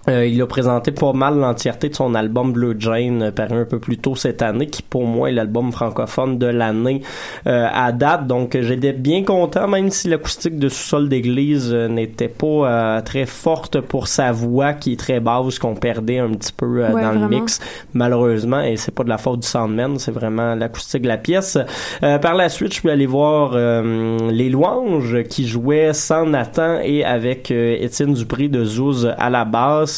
Euh, 0.09 0.27
il 0.27 0.41
a 0.43 0.47
présenté 0.47 0.91
pas 0.91 1.13
mal 1.13 1.39
l'entièreté 1.39 1.89
de 1.89 1.95
son 1.95 2.15
album 2.15 2.53
Blue 2.53 2.75
Jane, 2.79 3.23
euh, 3.23 3.31
paru 3.31 3.61
un 3.61 3.65
peu 3.65 3.79
plus 3.79 3.99
tôt 3.99 4.17
cette 4.17 4.43
année, 4.43 4.67
qui 4.67 4.83
pour 4.83 5.07
moi 5.07 5.29
est 5.29 5.33
l'album 5.33 5.71
francophone 5.73 6.39
de 6.39 6.47
l'année 6.47 7.03
euh, 7.47 7.69
à 7.73 7.93
date. 7.93 8.27
Donc 8.27 8.57
j'étais 8.61 8.93
bien 8.93 9.23
content, 9.23 9.69
même 9.69 9.91
si 9.91 10.09
l'acoustique 10.09 10.59
de 10.59 10.69
sous-sol 10.69 11.09
d'église 11.09 11.73
euh, 11.73 11.89
n'était 11.89 12.29
pas 12.29 12.47
euh, 12.47 13.01
très 13.03 13.27
forte 13.27 13.81
pour 13.81 14.09
sa 14.09 14.33
voix, 14.33 14.73
qui 14.73 14.95
est 14.95 14.99
très 14.99 15.21
basse, 15.21 15.59
qu'on 15.59 15.75
perdait 15.75 16.19
un 16.19 16.31
petit 16.31 16.53
peu 16.53 16.83
Ouais, 16.83 17.03
dans 17.03 17.13
le 17.13 17.29
mix, 17.29 17.61
malheureusement. 17.93 18.61
Et 18.61 18.77
c'est 18.77 18.95
pas 18.95 19.05
de 19.05 19.09
la 19.09 19.19
faute 19.19 19.41
du 19.41 19.47
soundman, 19.47 19.99
c'est 19.99 20.11
vraiment 20.11 20.55
l'acoustique 20.55 21.03
de 21.03 21.09
la 21.09 21.19
pièce. 21.19 21.59
Euh, 22.03 22.19
par 22.19 22.35
la 22.35 22.49
suite, 22.49 22.73
je 22.73 22.81
suis 22.81 22.91
allé 22.91 23.07
voir 23.07 23.53
euh, 23.55 24.31
les 24.31 24.49
louanges 24.49 25.23
qui 25.25 25.47
jouaient 25.47 25.93
sans 25.93 26.27
Nathan 26.27 26.81
et 26.83 27.05
avec 27.05 27.51
euh, 27.51 27.77
Étienne 27.79 28.15
Dupré 28.15 28.49
de 28.49 28.65
Zouz 28.65 29.13
à 29.19 29.31
la 29.31 29.45
basse. 29.45 29.92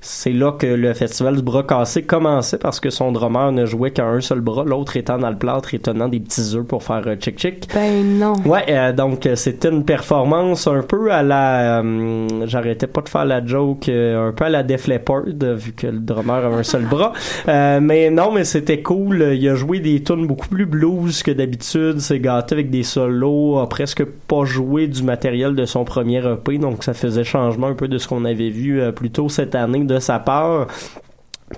C'est 0.00 0.32
là 0.32 0.52
que 0.52 0.66
le 0.66 0.94
festival 0.94 1.36
du 1.36 1.42
bras 1.42 1.62
cassé 1.62 2.02
commençait 2.02 2.58
parce 2.58 2.80
que 2.80 2.90
son 2.90 3.12
drummer 3.12 3.52
ne 3.52 3.66
jouait 3.66 3.90
qu'à 3.90 4.06
un 4.06 4.20
seul 4.20 4.40
bras, 4.40 4.64
l'autre 4.64 4.96
étant 4.96 5.18
dans 5.18 5.30
le 5.30 5.36
plâtre 5.36 5.74
et 5.74 5.78
tenant 5.78 6.08
des 6.08 6.20
petits 6.20 6.54
œufs 6.54 6.64
pour 6.66 6.82
faire 6.82 7.02
euh, 7.06 7.16
chick 7.18 7.38
chick. 7.38 7.68
Ben 7.74 8.18
non. 8.18 8.34
Ouais, 8.44 8.64
euh, 8.68 8.92
donc 8.92 9.26
euh, 9.26 9.34
c'était 9.36 9.68
une 9.68 9.84
performance 9.84 10.66
un 10.66 10.82
peu 10.82 11.12
à 11.12 11.22
la, 11.22 11.80
euh, 11.80 12.28
j'arrêtais 12.46 12.86
pas 12.86 13.00
de 13.00 13.08
faire 13.08 13.24
la 13.24 13.44
joke, 13.44 13.88
euh, 13.88 14.28
un 14.28 14.32
peu 14.32 14.44
à 14.44 14.48
la 14.48 14.62
Def 14.62 14.86
Leppard 14.86 15.22
euh, 15.42 15.54
vu 15.54 15.72
que 15.72 15.86
le 15.86 15.98
drummer 15.98 16.44
avait 16.44 16.56
un 16.56 16.62
seul 16.62 16.84
bras. 16.90 17.12
Euh, 17.48 17.80
mais 17.80 18.10
non, 18.10 18.32
mais 18.32 18.44
c'était 18.44 18.82
cool. 18.82 19.30
Il 19.34 19.48
a 19.48 19.54
joué 19.54 19.80
des 19.80 20.02
tunes 20.02 20.26
beaucoup 20.26 20.48
plus 20.48 20.66
blues 20.66 21.22
que 21.22 21.30
d'habitude. 21.30 22.00
C'est 22.00 22.20
gâté 22.20 22.54
avec 22.54 22.70
des 22.70 22.82
solos. 22.82 23.58
A 23.58 23.68
presque 23.68 24.04
pas 24.04 24.44
joué 24.44 24.86
du 24.86 25.02
matériel 25.02 25.54
de 25.54 25.64
son 25.64 25.84
premier 25.84 26.18
EP, 26.18 26.58
donc 26.58 26.84
ça 26.84 26.94
faisait 26.94 27.24
changement 27.24 27.68
un 27.68 27.74
peu 27.74 27.88
de 27.88 27.98
ce 27.98 28.08
qu'on 28.08 28.24
avait 28.24 28.50
vu 28.50 28.80
euh, 28.80 28.92
plus 28.92 29.10
tôt 29.10 29.27
cette 29.28 29.54
année 29.54 29.84
de 29.84 29.98
sa 29.98 30.18
part. 30.18 30.66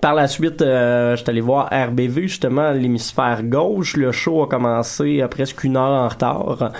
Par 0.00 0.14
la 0.14 0.28
suite, 0.28 0.62
euh, 0.62 1.16
je 1.16 1.22
suis 1.22 1.30
allé 1.30 1.40
voir 1.40 1.68
RBV, 1.72 2.22
justement, 2.28 2.62
à 2.68 2.72
l'hémisphère 2.72 3.42
gauche. 3.42 3.96
Le 3.96 4.12
show 4.12 4.44
a 4.44 4.46
commencé 4.46 5.20
à 5.20 5.26
presque 5.26 5.64
une 5.64 5.76
heure 5.76 5.82
en 6.04 6.06
retard. 6.06 6.70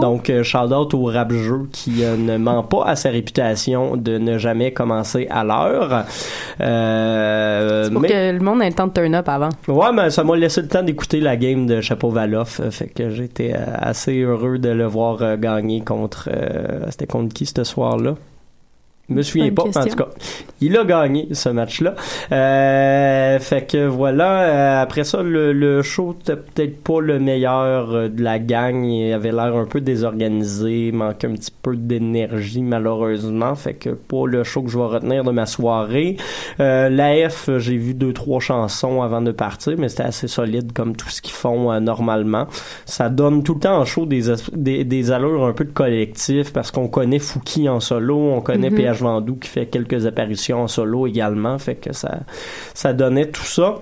Donc, 0.00 0.30
euh, 0.30 0.44
shout 0.44 0.72
out 0.72 0.94
au 0.94 1.06
rap 1.06 1.32
jeu 1.32 1.62
qui 1.72 2.04
euh, 2.04 2.16
ne 2.16 2.36
ment 2.36 2.62
pas 2.62 2.84
à 2.84 2.94
sa 2.94 3.10
réputation 3.10 3.96
de 3.96 4.18
ne 4.18 4.38
jamais 4.38 4.72
commencer 4.72 5.26
à 5.30 5.42
l'heure. 5.42 6.04
Euh, 6.60 7.90
pour 7.90 8.02
mais- 8.02 8.08
que 8.08 8.32
le 8.34 8.38
monde 8.38 8.62
ait 8.62 8.68
le 8.68 8.74
temps 8.74 8.86
de 8.86 8.92
turn 8.92 9.16
up 9.16 9.28
avant. 9.28 9.48
Ouais, 9.66 9.92
mais 9.92 10.10
ça 10.10 10.22
m'a 10.22 10.36
laissé 10.36 10.62
le 10.62 10.68
temps 10.68 10.84
d'écouter 10.84 11.18
la 11.18 11.36
game 11.36 11.66
de 11.66 11.80
Chapeau 11.80 12.10
Valoff. 12.10 12.60
euh, 12.60 12.70
Fait 12.70 12.86
que 12.86 13.10
j'étais 13.10 13.52
euh, 13.52 13.64
assez 13.78 14.20
heureux 14.20 14.58
de 14.58 14.68
le 14.68 14.86
voir 14.86 15.18
euh, 15.22 15.36
gagner 15.36 15.80
contre. 15.80 16.28
euh, 16.32 16.84
C'était 16.90 17.06
contre 17.08 17.34
qui 17.34 17.46
ce 17.46 17.64
soir-là? 17.64 18.14
Je 19.10 19.14
me 19.16 19.22
souviens 19.22 19.50
pas, 19.50 19.64
mais 19.66 19.76
en 19.76 19.84
tout 19.84 19.96
cas, 19.96 20.08
il 20.60 20.76
a 20.76 20.84
gagné 20.84 21.28
ce 21.32 21.48
match-là. 21.48 21.94
Euh, 22.30 23.38
fait 23.40 23.66
que 23.66 23.86
voilà, 23.86 24.42
euh, 24.42 24.82
après 24.82 25.02
ça, 25.04 25.22
le, 25.22 25.52
le 25.52 25.82
show 25.82 26.16
était 26.20 26.36
peut-être 26.36 26.82
pas 26.84 27.00
le 27.00 27.18
meilleur 27.18 27.92
euh, 27.92 28.08
de 28.08 28.22
la 28.22 28.38
gang. 28.38 28.84
Il 28.84 29.12
avait 29.12 29.32
l'air 29.32 29.56
un 29.56 29.64
peu 29.64 29.80
désorganisé, 29.80 30.92
manquait 30.92 31.26
un 31.26 31.32
petit 31.32 31.50
peu 31.62 31.76
d'énergie 31.76 32.62
malheureusement. 32.62 33.54
Fait 33.56 33.74
que 33.74 33.90
pas 33.90 34.26
le 34.26 34.44
show 34.44 34.62
que 34.62 34.70
je 34.70 34.78
vais 34.78 34.84
retenir 34.84 35.24
de 35.24 35.30
ma 35.32 35.46
soirée. 35.46 36.16
Euh, 36.60 36.88
L'AF, 36.88 37.50
j'ai 37.58 37.76
vu 37.76 37.94
deux, 37.94 38.12
trois 38.12 38.40
chansons 38.40 39.02
avant 39.02 39.22
de 39.22 39.32
partir, 39.32 39.74
mais 39.78 39.88
c'était 39.88 40.04
assez 40.04 40.28
solide 40.28 40.72
comme 40.72 40.94
tout 40.94 41.08
ce 41.08 41.20
qu'ils 41.20 41.34
font 41.34 41.72
euh, 41.72 41.80
normalement. 41.80 42.46
Ça 42.86 43.08
donne 43.08 43.42
tout 43.42 43.54
le 43.54 43.60
temps 43.60 43.78
en 43.78 43.84
show 43.84 44.06
des, 44.06 44.22
des, 44.52 44.84
des 44.84 45.10
allures 45.10 45.44
un 45.46 45.52
peu 45.52 45.64
de 45.64 45.72
collectif 45.72 46.52
parce 46.52 46.70
qu'on 46.70 46.86
connaît 46.88 47.18
Fouki 47.18 47.68
en 47.68 47.80
solo, 47.80 48.16
on 48.16 48.40
connaît. 48.40 48.70
PH 48.70 48.99
Vendou 49.02 49.36
qui 49.36 49.48
fait 49.48 49.66
quelques 49.66 50.06
apparitions 50.06 50.62
en 50.62 50.68
solo 50.68 51.06
également, 51.06 51.58
fait 51.58 51.76
que 51.76 51.92
ça, 51.92 52.20
ça 52.74 52.92
donnait 52.92 53.28
tout 53.28 53.44
ça. 53.44 53.76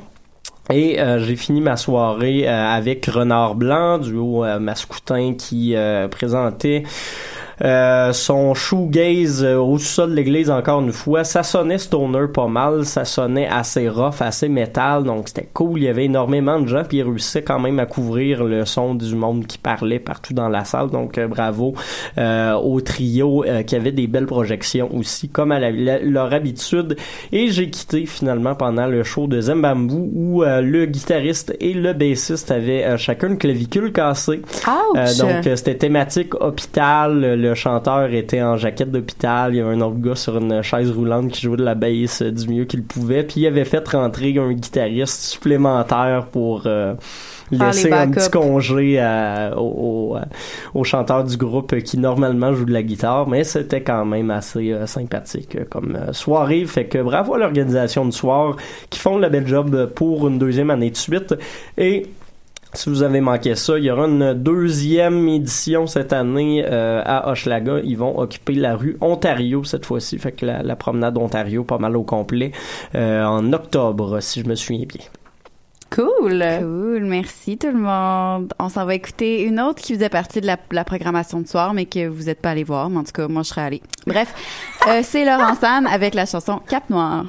Et 0.70 1.00
euh, 1.00 1.18
j'ai 1.18 1.36
fini 1.36 1.60
ma 1.60 1.76
soirée 1.76 2.46
euh, 2.46 2.68
avec 2.68 3.06
Renard 3.06 3.54
Blanc, 3.54 3.98
duo 3.98 4.44
euh, 4.44 4.58
mascoutin 4.58 5.34
qui 5.34 5.74
présentait 6.10 6.82
euh, 7.62 8.12
son 8.12 8.54
shoegaze 8.54 9.44
euh, 9.44 9.56
au 9.58 9.78
sous-sol 9.78 10.10
de 10.10 10.14
l'église 10.14 10.50
encore 10.50 10.80
une 10.80 10.92
fois. 10.92 11.24
Ça 11.24 11.42
sonnait 11.42 11.78
stoner 11.78 12.26
pas 12.32 12.46
mal, 12.46 12.84
ça 12.84 13.04
sonnait 13.04 13.48
assez 13.48 13.88
rough, 13.88 14.20
assez 14.20 14.48
métal, 14.48 15.04
donc 15.04 15.28
c'était 15.28 15.48
cool. 15.52 15.78
Il 15.80 15.84
y 15.84 15.88
avait 15.88 16.04
énormément 16.04 16.60
de 16.60 16.66
gens, 16.68 16.82
puis 16.88 16.98
il 16.98 17.02
réussissait 17.02 17.42
quand 17.42 17.58
même 17.58 17.78
à 17.78 17.86
couvrir 17.86 18.44
le 18.44 18.64
son 18.64 18.94
du 18.94 19.14
monde 19.14 19.46
qui 19.46 19.58
parlait 19.58 19.98
partout 19.98 20.34
dans 20.34 20.48
la 20.48 20.64
salle. 20.64 20.90
Donc 20.90 21.18
euh, 21.18 21.26
bravo 21.28 21.74
euh, 22.18 22.54
au 22.54 22.80
trio 22.80 23.44
euh, 23.44 23.62
qui 23.62 23.76
avait 23.76 23.92
des 23.92 24.06
belles 24.06 24.26
projections 24.26 24.88
aussi, 24.94 25.28
comme 25.28 25.52
à 25.52 25.58
la- 25.58 25.70
la- 25.70 25.98
leur 26.00 26.32
habitude. 26.32 26.96
Et 27.32 27.50
j'ai 27.50 27.70
quitté 27.70 28.06
finalement 28.06 28.54
pendant 28.54 28.86
le 28.86 29.02
show 29.02 29.26
de 29.26 29.40
Zembambou 29.40 30.10
où 30.14 30.42
euh, 30.44 30.60
le 30.60 30.86
guitariste 30.86 31.56
et 31.60 31.74
le 31.74 31.92
bassiste 31.92 32.50
avaient 32.50 32.84
euh, 32.84 32.96
chacun 32.96 33.28
une 33.28 33.38
clavicule 33.38 33.92
cassée. 33.92 34.42
Euh, 34.96 35.06
donc 35.18 35.46
euh, 35.46 35.56
c'était 35.56 35.76
thématique 35.76 36.34
hôpital. 36.40 37.20
Le 37.20 37.47
chanteur 37.54 38.12
était 38.12 38.42
en 38.42 38.56
jaquette 38.56 38.90
d'hôpital. 38.90 39.54
Il 39.54 39.58
y 39.58 39.60
avait 39.60 39.74
un 39.74 39.80
autre 39.80 39.98
gars 39.98 40.14
sur 40.16 40.36
une 40.38 40.62
chaise 40.62 40.90
roulante 40.90 41.28
qui 41.32 41.42
jouait 41.42 41.56
de 41.56 41.64
la 41.64 41.74
bass 41.74 42.22
euh, 42.22 42.30
du 42.30 42.48
mieux 42.48 42.64
qu'il 42.64 42.82
pouvait. 42.82 43.22
Puis 43.22 43.40
il 43.42 43.46
avait 43.46 43.64
fait 43.64 43.86
rentrer 43.88 44.36
un 44.38 44.52
guitariste 44.52 45.22
supplémentaire 45.22 46.26
pour 46.30 46.62
euh, 46.66 46.94
laisser 47.50 47.92
un 47.92 48.10
petit 48.10 48.30
congé 48.30 48.98
à- 49.00 49.52
au, 49.56 50.12
au, 50.12 50.16
euh, 50.16 50.20
au 50.74 50.84
chanteur 50.84 51.24
du 51.24 51.36
groupe 51.36 51.78
qui 51.80 51.98
normalement 51.98 52.52
joue 52.52 52.64
de 52.64 52.72
la 52.72 52.82
guitare. 52.82 53.28
Mais 53.28 53.44
c'était 53.44 53.82
quand 53.82 54.04
même 54.04 54.30
assez 54.30 54.74
sympathique 54.86 55.68
comme 55.70 55.98
soirée. 56.12 56.64
Fait 56.66 56.86
que 56.86 57.02
bravo 57.02 57.34
à 57.34 57.38
l'organisation 57.38 58.04
du 58.04 58.12
soir 58.12 58.56
qui 58.90 58.98
font 58.98 59.18
le 59.18 59.28
bel 59.28 59.46
job 59.46 59.90
pour 59.94 60.28
une 60.28 60.38
deuxième 60.38 60.70
année 60.70 60.90
de 60.90 60.96
suite. 60.96 61.34
Et 61.76 62.06
si 62.74 62.90
vous 62.90 63.02
avez 63.02 63.20
manqué 63.20 63.54
ça, 63.54 63.78
il 63.78 63.84
y 63.84 63.90
aura 63.90 64.06
une 64.06 64.34
deuxième 64.34 65.26
édition 65.28 65.86
cette 65.86 66.12
année 66.12 66.64
euh, 66.66 67.02
à 67.04 67.30
Hochelaga. 67.30 67.80
Ils 67.82 67.96
vont 67.96 68.18
occuper 68.18 68.54
la 68.54 68.76
rue 68.76 68.96
Ontario 69.00 69.64
cette 69.64 69.86
fois-ci. 69.86 70.18
Fait 70.18 70.32
que 70.32 70.46
la, 70.46 70.62
la 70.62 70.76
promenade 70.76 71.16
Ontario, 71.16 71.64
pas 71.64 71.78
mal 71.78 71.96
au 71.96 72.02
complet, 72.02 72.52
euh, 72.94 73.24
en 73.24 73.52
octobre, 73.52 74.20
si 74.20 74.42
je 74.42 74.46
me 74.46 74.54
souviens 74.54 74.86
bien. 74.86 75.04
Cool! 75.90 76.44
Cool, 76.60 77.04
merci 77.04 77.56
tout 77.56 77.68
le 77.68 77.78
monde. 77.78 78.52
On 78.58 78.68
s'en 78.68 78.84
va 78.84 78.94
écouter 78.94 79.42
une 79.44 79.58
autre 79.58 79.80
qui 79.80 79.94
faisait 79.94 80.10
partie 80.10 80.42
de 80.42 80.46
la, 80.46 80.58
la 80.70 80.84
programmation 80.84 81.40
de 81.40 81.48
soir, 81.48 81.72
mais 81.72 81.86
que 81.86 82.06
vous 82.06 82.24
n'êtes 82.24 82.42
pas 82.42 82.50
allé 82.50 82.64
voir. 82.64 82.90
Mais 82.90 82.98
en 82.98 83.04
tout 83.04 83.12
cas, 83.12 83.26
moi, 83.26 83.42
je 83.42 83.48
serais 83.48 83.62
allée. 83.62 83.82
Bref, 84.06 84.34
euh, 84.86 85.00
c'est 85.02 85.24
Laurent 85.24 85.54
San 85.54 85.86
avec 85.86 86.14
la 86.14 86.26
chanson 86.26 86.60
Cap 86.68 86.90
Noir. 86.90 87.24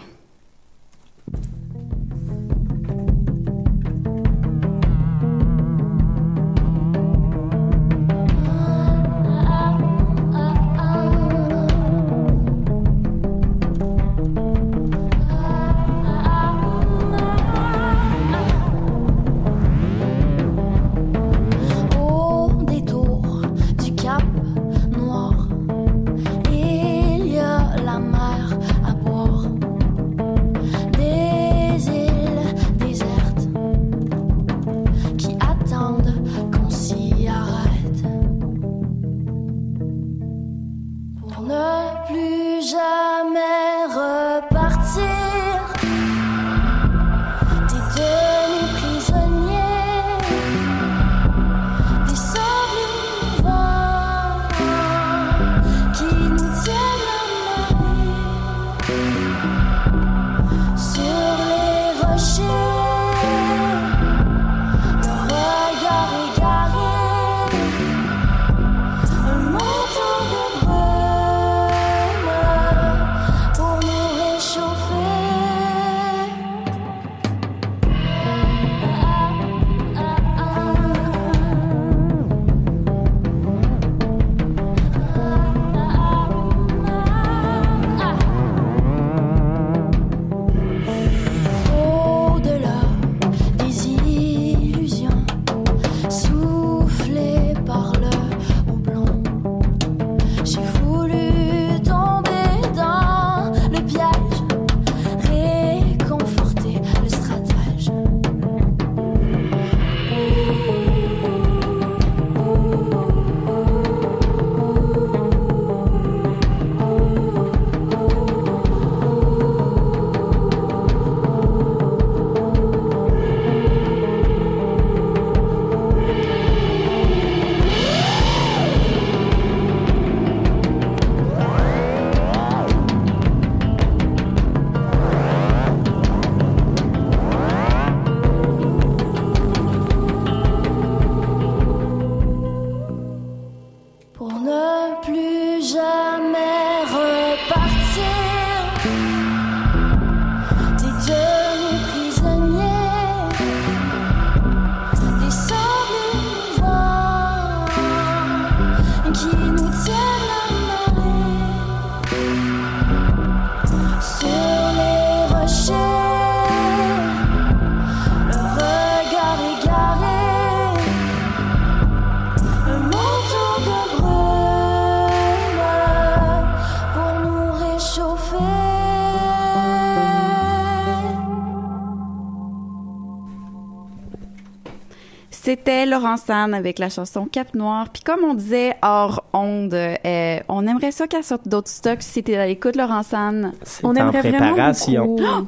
Laurent 186.00 186.18
San 186.18 186.54
avec 186.54 186.80
la 186.80 186.90
chanson 186.90 187.26
Cap 187.32 187.54
Noir. 187.56 187.90
Puis 187.90 188.04
comme 188.04 188.24
on 188.24 188.34
disait 188.34 188.76
hors 188.82 189.24
onde, 189.34 189.74
euh, 189.74 190.40
on 190.48 190.66
aimerait 190.68 190.92
ça 190.92 191.08
qu'elle 191.08 191.24
sorte 191.24 191.48
d'autres 191.48 191.70
stocks. 191.70 192.02
Si 192.02 192.24
t'es 192.24 192.36
à 192.38 192.48
l'écoute, 192.48 192.76
Laurent 192.76 193.04
San. 193.04 193.52
C'est 193.64 193.86
en 193.86 193.94
préparation. 193.94 195.06
beaucoup. 195.16 195.48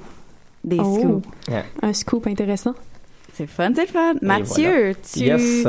Des 0.64 0.80
Oh. 0.80 1.00
scoops. 1.00 1.28
Un 1.82 1.94
scoop 1.94 2.28
intéressant. 2.28 2.74
C'est 3.34 3.44
le 3.44 3.50
fun, 3.50 3.72
c'est 3.74 3.82
le 3.86 3.88
fun. 3.88 4.14
Mathieu, 4.22 4.94
tu, 5.14 5.20
Yes. 5.22 5.66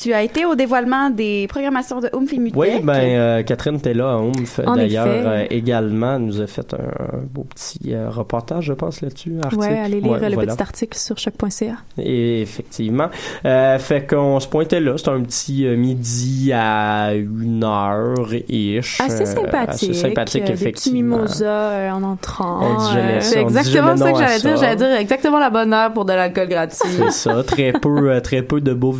Tu 0.00 0.12
as 0.12 0.22
été 0.22 0.44
au 0.44 0.54
dévoilement 0.54 1.10
des 1.10 1.46
programmations 1.48 2.00
de 2.00 2.08
Oomph 2.14 2.32
et 2.32 2.38
Mutech. 2.38 2.58
Oui, 2.58 2.68
ben 2.82 2.94
euh, 2.94 3.42
Catherine 3.42 3.76
était 3.76 3.94
là 3.94 4.12
à 4.14 4.16
Oomph 4.18 4.60
d'ailleurs 4.74 5.06
euh, 5.08 5.44
également 5.50 6.14
elle 6.16 6.22
nous 6.22 6.40
a 6.40 6.46
fait 6.46 6.74
un, 6.74 6.78
un 6.78 7.18
beau 7.30 7.44
petit 7.44 7.92
euh, 7.94 8.08
reportage 8.10 8.64
je 8.66 8.72
pense 8.72 9.00
là-dessus 9.02 9.34
article. 9.42 9.60
Ouais, 9.62 9.78
allez 9.78 10.00
lire 10.00 10.12
Ouais, 10.12 10.28
le 10.28 10.34
voilà. 10.34 10.54
petit 10.54 10.62
article 10.62 10.96
sur 10.98 11.18
choc.ca. 11.18 11.74
Et 11.98 12.40
effectivement. 12.42 13.08
Euh, 13.44 13.78
fait 13.78 14.06
qu'on 14.06 14.40
se 14.40 14.48
pointait 14.48 14.80
là. 14.80 14.96
C'était 14.96 15.10
un 15.10 15.20
petit 15.22 15.66
euh, 15.66 15.76
midi 15.76 16.52
à 16.54 17.12
une 17.14 17.64
heure 17.64 18.28
ish. 18.48 19.00
Assez 19.00 19.22
Euh, 19.22 19.26
sympathique. 19.26 19.90
assez 19.90 19.94
sympathique, 19.94 20.42
euh, 20.42 20.46
Des 20.46 20.52
petits 20.52 20.62
effectivement. 20.62 21.16
mimosas 21.18 21.44
euh, 21.44 21.90
en 21.90 22.02
entrant. 22.02 22.60
On 22.62 22.78
dit 22.86 22.92
jamais 22.94 23.12
euh, 23.14 23.20
ça. 23.20 23.30
C'est 23.32 23.40
exactement 23.40 23.96
ça 23.96 24.12
que 24.12 24.18
j'allais 24.18 24.38
dire. 24.40 24.56
J'allais 24.56 24.76
dire 24.76 24.92
exactement 24.96 25.38
la 25.38 25.50
bonne 25.50 25.72
heure 25.72 25.92
pour 25.92 26.04
de 26.04 26.12
l'alcool 26.12 26.48
gratuit. 26.48 26.78
C'est 26.88 27.10
ça, 27.10 27.42
très 27.42 27.72
peu, 27.72 28.20
très 28.22 28.42
peu 28.42 28.60
de 28.60 28.72
beaux 28.74 28.92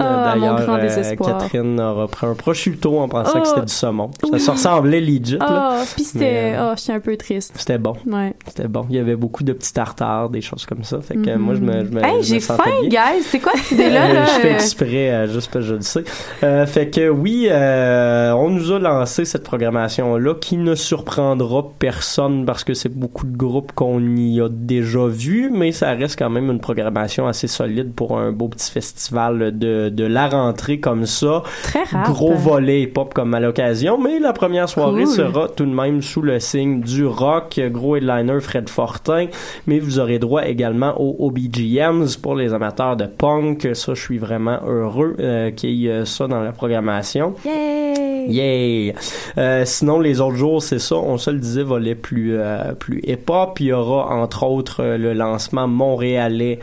Ah, 0.00 0.34
mon 0.36 0.40
D'ailleurs, 0.40 0.60
euh. 0.70 1.14
Catherine 1.16 1.80
aura 1.80 2.06
pris 2.08 2.26
un 2.26 2.34
prosciutto 2.34 2.98
en 2.98 3.08
pensant 3.08 3.32
Oh. 3.36 3.40
que 3.40 3.48
c'était 3.48 3.60
du 3.66 3.72
saumon. 3.72 4.10
Ça 4.20 4.28
Oui. 4.32 4.40
se 4.40 4.50
ressemblait 4.50 5.00
legit. 5.00 5.38
Ah, 5.40 5.80
puis 5.94 5.94
Mais, 5.98 6.04
c'était. 6.04 6.52
euh, 6.54 6.70
Ah, 6.70 6.74
j'étais 6.76 6.92
un 6.92 7.00
peu 7.00 7.16
triste. 7.16 7.54
C'était 7.56 7.78
bon. 7.78 7.94
Ouais. 8.06 8.34
C'était 8.46 8.68
bon. 8.68 8.86
Il 8.90 8.96
y 8.96 8.98
avait 8.98 9.16
beaucoup 9.16 9.42
de 9.44 9.52
petits 9.52 9.72
tartares, 9.72 10.28
des 10.30 10.40
choses 10.40 10.66
comme 10.66 10.84
ça. 10.84 11.00
Fait 11.00 11.14
que 11.14 11.28
euh, 11.30 11.36
Mhm. 11.36 11.42
moi, 11.42 11.54
je 11.54 11.60
me, 11.60 11.84
je 11.84 11.90
me 11.90 12.04
Hey, 12.04 12.12
je 12.12 12.16
me 12.18 12.22
j'ai 12.22 12.40
faim, 12.40 12.56
bien. 12.82 12.88
guys. 12.88 13.22
C'est 13.22 13.38
quoi 13.40 13.52
cette 13.56 13.72
idée-là? 13.72 14.04
Euh, 14.08 14.12
là? 14.14 14.24
je 14.26 14.30
fais 14.40 14.50
Euh, 14.50 14.54
exprès, 14.54 15.10
euh, 15.10 15.26
juste 15.26 15.50
parce 15.52 15.64
que 15.64 15.70
je 15.70 15.74
le 15.74 15.80
sais. 15.82 16.04
Euh, 16.42 16.66
fait 16.66 16.88
que 16.88 17.08
oui, 17.08 17.48
euh, 17.50 18.32
on 18.32 18.50
nous 18.50 18.72
a 18.72 18.78
lancé 18.78 19.24
cette 19.24 19.44
programmation-là 19.44 20.34
qui 20.34 20.56
ne 20.56 20.74
surprendra 20.74 21.64
personne 21.78 22.44
parce 22.44 22.64
que 22.64 22.74
c'est 22.74 22.88
beaucoup 22.94 23.26
de 23.26 23.36
groupes 23.36 23.72
qu'on 23.72 24.00
y 24.16 24.40
a 24.40 24.48
déjà 24.48 25.06
vu, 25.06 25.50
mais 25.52 25.72
ça 25.72 25.90
reste 25.92 26.18
quand 26.18 26.30
même 26.30 26.50
une 26.50 26.60
programmation 26.60 27.26
assez 27.26 27.46
solide 27.48 27.92
pour 27.94 28.18
un 28.18 28.32
beau 28.32 28.48
petit 28.48 28.70
festival 28.70 29.56
de, 29.58 29.87
de 29.90 30.04
la 30.04 30.28
rentrée 30.28 30.80
comme 30.80 31.06
ça. 31.06 31.42
Très 31.62 31.84
rare. 31.84 32.04
Gros 32.10 32.34
volet 32.34 32.82
hip-hop 32.82 33.14
comme 33.14 33.34
à 33.34 33.40
l'occasion, 33.40 33.98
mais 33.98 34.18
la 34.18 34.32
première 34.32 34.68
soirée 34.68 35.04
Cool. 35.04 35.14
sera 35.14 35.48
tout 35.48 35.66
de 35.66 35.74
même 35.74 36.02
sous 36.02 36.22
le 36.22 36.40
signe 36.40 36.80
du 36.80 37.06
rock. 37.06 37.60
Gros 37.70 37.96
headliner 37.96 38.40
Fred 38.40 38.68
Fortin, 38.68 39.26
mais 39.66 39.78
vous 39.78 39.98
aurez 39.98 40.18
droit 40.18 40.46
également 40.46 40.94
aux 41.00 41.16
OBGMs 41.26 42.06
pour 42.22 42.34
les 42.34 42.52
amateurs 42.54 42.96
de 42.96 43.06
punk. 43.06 43.68
Ça, 43.74 43.94
je 43.94 44.00
suis 44.00 44.18
vraiment 44.18 44.60
heureux 44.66 45.14
euh, 45.20 45.50
qu'il 45.50 45.70
y 45.70 45.86
ait 45.88 45.90
euh, 45.90 46.04
ça 46.04 46.26
dans 46.26 46.40
la 46.40 46.52
programmation. 46.52 47.34
Yay! 47.44 48.07
Yay! 48.28 48.94
Euh, 49.38 49.62
sinon, 49.64 50.00
les 50.00 50.20
autres 50.20 50.36
jours, 50.36 50.62
c'est 50.62 50.78
ça, 50.78 50.96
on 50.96 51.16
se 51.18 51.30
le 51.30 51.38
disait, 51.38 51.62
volet 51.62 51.94
plus, 51.94 52.36
euh, 52.36 52.72
plus 52.78 53.00
hip-hop. 53.06 53.58
Il 53.60 53.66
y 53.66 53.72
aura, 53.72 54.14
entre 54.14 54.44
autres, 54.44 54.82
euh, 54.82 54.98
le 54.98 55.14
lancement 55.14 55.66
montréalais 55.66 56.58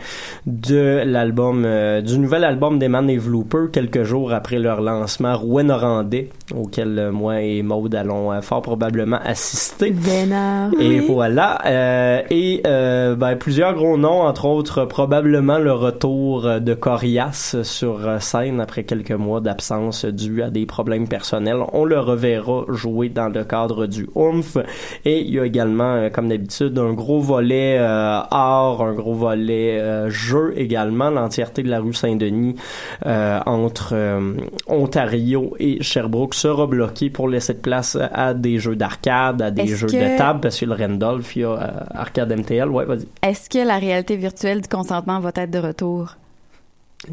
de 0.45 1.01
l'album, 1.05 1.63
euh, 1.65 2.01
du 2.01 2.17
nouvel 2.19 2.43
album 2.43 2.79
d'Eman 2.79 3.09
et 3.09 3.17
Vlooper, 3.17 3.71
quelques 3.73 4.03
jours 4.03 4.31
après 4.31 4.59
leur 4.59 4.81
lancement 4.81 5.35
Rouen-Norandais, 5.35 6.29
auquel 6.55 6.99
euh, 6.99 7.11
moi 7.11 7.41
et 7.41 7.63
Maude 7.63 7.95
allons 7.95 8.31
euh, 8.31 8.41
fort 8.41 8.61
probablement 8.61 9.19
assister. 9.23 9.91
Vénard. 9.91 10.71
Et 10.79 10.99
voilà. 10.99 11.59
euh, 11.65 12.21
et 12.29 12.61
euh, 12.67 13.15
ben, 13.15 13.35
plusieurs 13.35 13.73
gros 13.73 13.97
noms, 13.97 14.21
entre 14.21 14.45
autres 14.45 14.85
probablement 14.85 15.57
le 15.57 15.73
retour 15.73 16.59
de 16.59 16.73
Corias 16.73 17.55
sur 17.63 17.99
scène 18.19 18.59
après 18.59 18.83
quelques 18.83 19.11
mois 19.11 19.41
d'absence 19.41 20.05
dû 20.05 20.43
à 20.43 20.49
des 20.49 20.65
problèmes 20.65 21.07
personnels. 21.07 21.54
On 21.73 21.85
le 21.85 21.99
reverra 21.99 22.63
jouer 22.69 23.09
dans 23.09 23.29
le 23.29 23.43
cadre 23.43 23.85
du 23.87 24.07
Oomph. 24.15 24.57
Et 25.05 25.21
il 25.21 25.33
y 25.33 25.39
a 25.39 25.45
également, 25.45 25.95
euh, 25.95 26.09
comme 26.09 26.29
d'habitude, 26.29 26.77
un 26.79 26.93
gros 26.93 27.19
volet 27.19 27.77
euh, 27.79 28.19
art, 28.31 28.81
un 28.81 28.93
gros 28.93 29.13
volet 29.13 29.79
euh, 29.79 30.09
jeu 30.09 30.53
également. 30.55 31.09
L'entièreté 31.09 31.63
de 31.63 31.69
la 31.69 31.79
rue 31.79 31.93
Saint-Denis 31.93 32.55
euh, 33.05 33.39
entre 33.45 33.93
Ontario 34.67 35.55
et 35.59 35.81
Sherbrooke 35.83 36.33
sera 36.33 36.67
bloquée 36.67 37.09
pour 37.09 37.27
laisser 37.29 37.53
de 37.53 37.59
place 37.59 37.97
à 38.13 38.33
des 38.33 38.59
jeux 38.59 38.75
d'arcade, 38.75 39.41
à 39.41 39.51
des 39.51 39.67
jeux 39.67 39.87
que- 39.87 40.13
de 40.13 40.17
table, 40.17 40.39
parce 40.41 40.59
que 40.59 40.65
le 40.65 40.73
Randolph, 40.73 41.35
il 41.35 41.41
y 41.41 41.45
a 41.45 41.85
Arcade 41.93 42.31
MTL. 42.31 42.69
Ouais, 42.69 42.85
vas-y. 42.85 43.07
Est-ce 43.23 43.49
que 43.49 43.65
la 43.65 43.77
réalité 43.77 44.15
virtuelle 44.15 44.61
du 44.61 44.67
consentement 44.67 45.19
va 45.19 45.29
être 45.35 45.51
de 45.51 45.59
retour? 45.59 46.15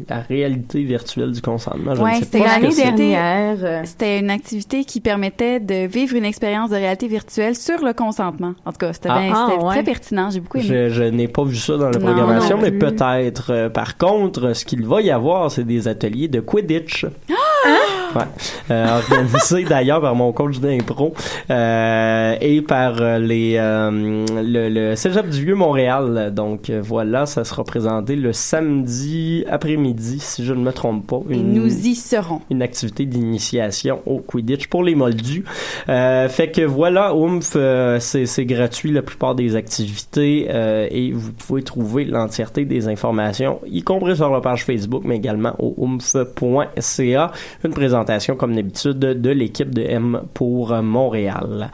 La 0.09 0.19
réalité 0.21 0.83
virtuelle 0.83 1.31
du 1.31 1.41
consentement, 1.41 1.95
sais 1.95 2.23
c'était 2.23 2.39
l'année 2.39 2.73
dernière. 2.75 3.57
euh, 3.63 3.81
C'était 3.85 4.19
une 4.19 4.29
activité 4.29 4.83
qui 4.85 5.01
permettait 5.01 5.59
de 5.59 5.87
vivre 5.87 6.15
une 6.15 6.25
expérience 6.25 6.69
de 6.69 6.75
réalité 6.75 7.07
virtuelle 7.07 7.55
sur 7.55 7.83
le 7.83 7.93
consentement. 7.93 8.53
En 8.65 8.71
tout 8.71 8.77
cas, 8.79 8.93
c'était 8.93 9.09
Ah. 9.11 9.19
Ah, 9.59 9.63
ouais. 9.65 9.71
très 9.73 9.83
pertinent. 9.83 10.29
J'ai 10.29 10.39
beaucoup 10.39 10.57
aimé. 10.57 10.67
Je, 10.67 10.89
je 10.89 11.03
n'ai 11.03 11.27
pas 11.27 11.43
vu 11.43 11.55
ça 11.55 11.77
dans 11.77 11.89
la 11.89 11.99
programmation, 11.99 12.57
non 12.57 12.63
mais 12.63 12.71
peut-être. 12.71 13.51
euh, 13.51 13.69
par 13.69 13.97
contre, 13.97 14.53
ce 14.53 14.65
qu'il 14.65 14.85
va 14.85 15.01
y 15.01 15.11
avoir, 15.11 15.51
c'est 15.51 15.63
des 15.63 15.87
ateliers 15.87 16.27
de 16.27 16.39
Quidditch. 16.39 17.05
Ouais. 18.15 18.21
Euh, 18.69 18.97
organisés 18.97 19.63
d'ailleurs 19.69 20.01
par 20.01 20.13
mon 20.15 20.31
coach 20.31 20.59
d'impro 20.59 21.13
euh, 21.49 22.35
et 22.39 22.61
par 22.61 23.01
euh, 23.01 23.17
les 23.17 23.55
euh, 23.57 24.23
le, 24.43 24.69
le 24.69 24.95
Cégep 24.95 25.29
du 25.29 25.45
Vieux 25.45 25.55
Montréal. 25.55 26.31
Donc 26.33 26.69
euh, 26.69 26.79
voilà, 26.83 27.25
ça 27.25 27.43
sera 27.43 27.63
présenté 27.63 28.15
le 28.15 28.31
samedi 28.33 29.45
après-midi, 29.49 30.19
si 30.19 30.45
je 30.45 30.53
ne 30.53 30.61
me 30.61 30.71
trompe 30.71 31.07
pas. 31.07 31.21
Et 31.29 31.37
nous 31.37 31.67
y 31.87 31.95
serons. 31.95 32.41
une 32.51 32.61
activité 32.61 33.05
d'initiation 33.05 34.01
au 34.05 34.19
Quidditch 34.19 34.67
pour 34.67 34.83
les 34.83 34.95
moldus. 34.95 35.43
Euh, 35.89 36.29
fait 36.29 36.51
que 36.51 36.61
voilà, 36.61 37.15
Oomph, 37.15 37.53
euh, 37.55 37.99
c'est 37.99 38.45
gratuit 38.45 38.91
la 38.91 39.01
plupart 39.01 39.35
des 39.35 39.55
activités 39.55 40.47
euh, 40.49 40.87
et 40.91 41.11
vous 41.11 41.31
pouvez 41.31 41.63
trouver 41.63 42.05
l'entièreté 42.05 42.65
des 42.65 42.87
informations, 42.87 43.59
y 43.65 43.81
compris 43.83 44.15
sur 44.15 44.29
la 44.31 44.41
page 44.41 44.65
Facebook, 44.65 45.03
mais 45.05 45.15
également 45.15 45.55
au 45.59 45.73
oomph.ca. 45.77 47.31
Une 47.63 47.71
présentation 47.71 48.35
comme 48.35 48.55
d'habitude 48.55 48.99
de 48.99 49.29
l'équipe 49.29 49.73
de 49.73 49.81
M 49.81 50.21
pour 50.33 50.73
Montréal. 50.81 51.71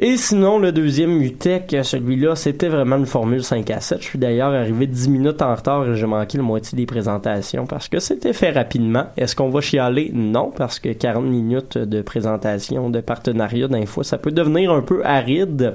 Et 0.00 0.16
sinon, 0.16 0.60
le 0.60 0.70
deuxième 0.70 1.10
Mutec, 1.10 1.74
celui-là, 1.82 2.36
c'était 2.36 2.68
vraiment 2.68 2.98
une 2.98 3.06
formule 3.06 3.42
5 3.42 3.68
à 3.72 3.80
7. 3.80 4.00
Je 4.00 4.06
suis 4.06 4.18
d'ailleurs 4.18 4.52
arrivé 4.52 4.86
10 4.86 5.08
minutes 5.08 5.42
en 5.42 5.52
retard 5.52 5.88
et 5.88 5.96
j'ai 5.96 6.06
manqué 6.06 6.38
la 6.38 6.44
moitié 6.44 6.76
des 6.76 6.86
présentations 6.86 7.66
parce 7.66 7.88
que 7.88 7.98
c'était 7.98 8.32
fait 8.32 8.50
rapidement. 8.50 9.06
Est-ce 9.16 9.34
qu'on 9.34 9.48
va 9.48 9.60
chialer? 9.60 10.12
Non, 10.14 10.52
parce 10.56 10.78
que 10.78 10.90
40 10.90 11.24
minutes 11.24 11.78
de 11.78 12.00
présentation, 12.02 12.90
de 12.90 13.00
partenariat 13.00 13.66
d'infos, 13.66 14.04
ça 14.04 14.18
peut 14.18 14.30
devenir 14.30 14.70
un 14.70 14.82
peu 14.82 15.04
aride. 15.04 15.74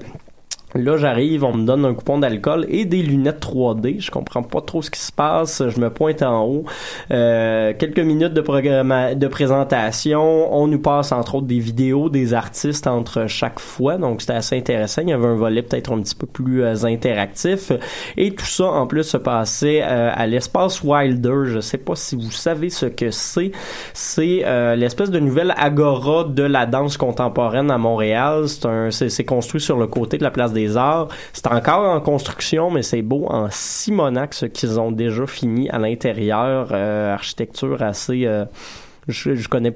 Là, 0.76 0.98
j'arrive, 0.98 1.44
on 1.44 1.54
me 1.54 1.66
donne 1.66 1.86
un 1.86 1.94
coupon 1.94 2.18
d'alcool 2.18 2.66
et 2.70 2.86
des 2.86 3.02
lunettes 3.02 3.42
3D. 3.42 4.00
Je 4.00 4.12
comprends 4.12 4.44
pas 4.44 4.62
trop 4.62 4.82
ce 4.82 4.90
qui 4.90 5.00
se 5.00 5.12
passe. 5.12 5.62
Je 5.68 5.80
me 5.80 5.90
pointe 5.90 6.22
en 6.22 6.46
haut. 6.46 6.66
Euh, 7.12 7.74
quelques 7.78 8.00
minutes 8.00 8.34
de 8.34 8.42
de 9.14 9.28
présentation. 9.28 10.54
On 10.54 10.68
nous 10.68 10.80
passe 10.80 11.12
entre 11.12 11.36
autres 11.36 11.48
des 11.48 11.60
vidéos 11.60 12.10
des 12.10 12.34
artistes 12.34 12.88
entre 12.88 13.28
chaque 13.28 13.60
fois. 13.60 13.98
Donc, 13.98 14.22
c'était 14.22 14.34
assez 14.34 14.58
intéressant. 14.58 15.02
Il 15.04 15.10
y 15.10 15.14
avait 15.14 15.28
un 15.28 15.36
volet 15.36 15.62
peut-être 15.62 15.92
un 15.92 16.02
petit 16.02 16.16
peu 16.16 16.28
plus 16.28 16.64
euh, 16.64 16.86
interactif. 16.86 17.72
Et 18.18 18.34
tout 18.34 18.46
ça, 18.46 18.66
en 18.66 18.88
plus, 18.88 19.04
se 19.04 19.18
passait 19.18 19.82
euh, 19.84 20.12
à 20.14 20.28
l'espace 20.28 20.84
Wilder. 20.84 21.46
Je 21.46 21.60
sais 21.60 21.78
pas 21.78 21.96
si 21.96 22.16
vous 22.16 22.32
savez 22.32 22.70
ce 22.70 22.86
que 22.86 23.12
c'est. 23.12 23.52
C'est 23.94 24.42
euh, 24.46 24.76
l'espèce 24.76 25.12
de 25.12 25.20
nouvelle 25.20 25.54
agora 25.58 26.24
de 26.24 26.44
la 26.44 26.66
danse 26.66 26.98
contemporaine 26.98 27.72
à 27.72 27.78
Montréal. 27.78 28.46
C'est 28.90 29.26
construit 29.26 29.62
sur 29.62 29.78
le 29.78 29.88
côté 29.88 30.18
de 30.18 30.24
la 30.24 30.32
place 30.32 30.54
des 30.54 30.63
C'est 30.68 31.48
encore 31.48 31.90
en 31.90 32.00
construction, 32.02 32.72
mais 32.72 32.82
c'est 32.82 33.02
beau 33.02 33.26
en 33.30 33.48
Simonac 33.50 34.34
ce 34.34 34.46
qu'ils 34.46 34.80
ont 34.80 34.92
déjà 34.92 35.26
fini 35.28 35.70
à 35.70 35.80
l'intérieur. 35.80 36.70
Euh, 36.72 37.14
architecture 37.14 37.82
assez, 37.82 38.26
euh, 38.26 38.46
je, 39.08 39.36
je 39.36 39.50
connais 39.50 39.74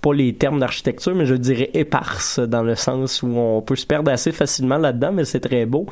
pas 0.00 0.14
les 0.14 0.34
termes 0.34 0.58
d'architecture, 0.58 1.14
mais 1.14 1.26
je 1.26 1.34
dirais 1.34 1.70
éparse 1.74 2.40
dans 2.40 2.62
le 2.62 2.74
sens 2.74 3.22
où 3.22 3.28
on 3.28 3.60
peut 3.60 3.76
se 3.76 3.86
perdre 3.86 4.10
assez 4.10 4.32
facilement 4.32 4.78
là-dedans, 4.78 5.12
mais 5.12 5.24
c'est 5.24 5.40
très 5.40 5.66
beau. 5.66 5.86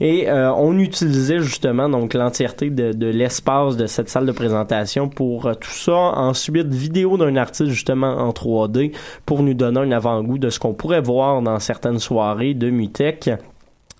Et 0.00 0.28
euh, 0.28 0.52
on 0.54 0.78
utilisait 0.78 1.40
justement 1.40 1.88
donc 1.88 2.14
l'entièreté 2.14 2.70
de, 2.70 3.06
l'espace 3.06 3.76
de 3.76 3.86
cette 3.86 4.08
salle 4.08 4.26
de 4.26 4.32
présentation 4.32 5.08
pour 5.08 5.50
tout 5.56 5.70
ça. 5.70 5.92
Ensuite, 5.92 6.68
vidéo 6.68 7.16
d'un 7.16 7.36
artiste 7.36 7.70
justement 7.70 8.18
en 8.18 8.30
3D 8.30 8.92
pour 9.26 9.42
nous 9.42 9.54
donner 9.54 9.80
un 9.80 9.92
avant-goût 9.92 10.38
de 10.38 10.50
ce 10.50 10.58
qu'on 10.58 10.74
pourrait 10.74 11.00
voir 11.00 11.42
dans 11.42 11.58
certaines 11.58 11.98
soirées 11.98 12.54
de 12.54 12.70
Mutech. 12.70 13.30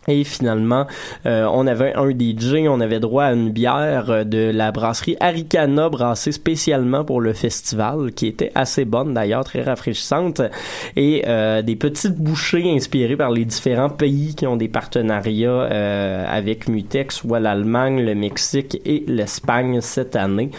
Et 0.09 0.25
finalement, 0.25 0.87
euh, 1.27 1.47
on 1.53 1.67
avait 1.67 1.95
un 1.95 2.11
DJ, 2.11 2.67
on 2.69 2.81
avait 2.81 3.01
droit 3.01 3.25
à 3.25 3.33
une 3.33 3.51
bière 3.51 4.11
euh, 4.11 4.25
de 4.25 4.51
la 4.53 4.73
brasserie 4.73 5.17
Aricana 5.21 5.88
brassée 5.88 6.33
spécialement 6.33 7.05
pour 7.05 7.21
le 7.21 7.33
festival, 7.33 8.12
qui 8.12 8.27
était 8.27 8.51
assez 8.55 8.85
bonne 8.85 9.15
d'ailleurs, 9.15 9.45
très 9.45 9.62
rafraîchissante, 9.62 10.43
et 10.97 11.23
euh, 11.27 11.62
des 11.62 11.77
petites 11.77 12.17
bouchées 12.17 12.71
inspirées 12.71 13.17
par 13.17 13.31
les 13.31 13.45
différents 13.45 13.91
pays 13.91 14.35
qui 14.35 14.47
ont 14.47 14.57
des 14.57 14.69
partenariats 14.69 15.51
euh, 15.51 16.25
avec 16.29 16.69
Mutex, 16.69 17.17
soit 17.17 17.41
l'Allemagne, 17.41 18.05
le 18.05 18.15
Mexique 18.15 18.81
et 18.85 19.05
l'Espagne 19.07 19.81
cette 19.81 20.17
année. 20.17 20.51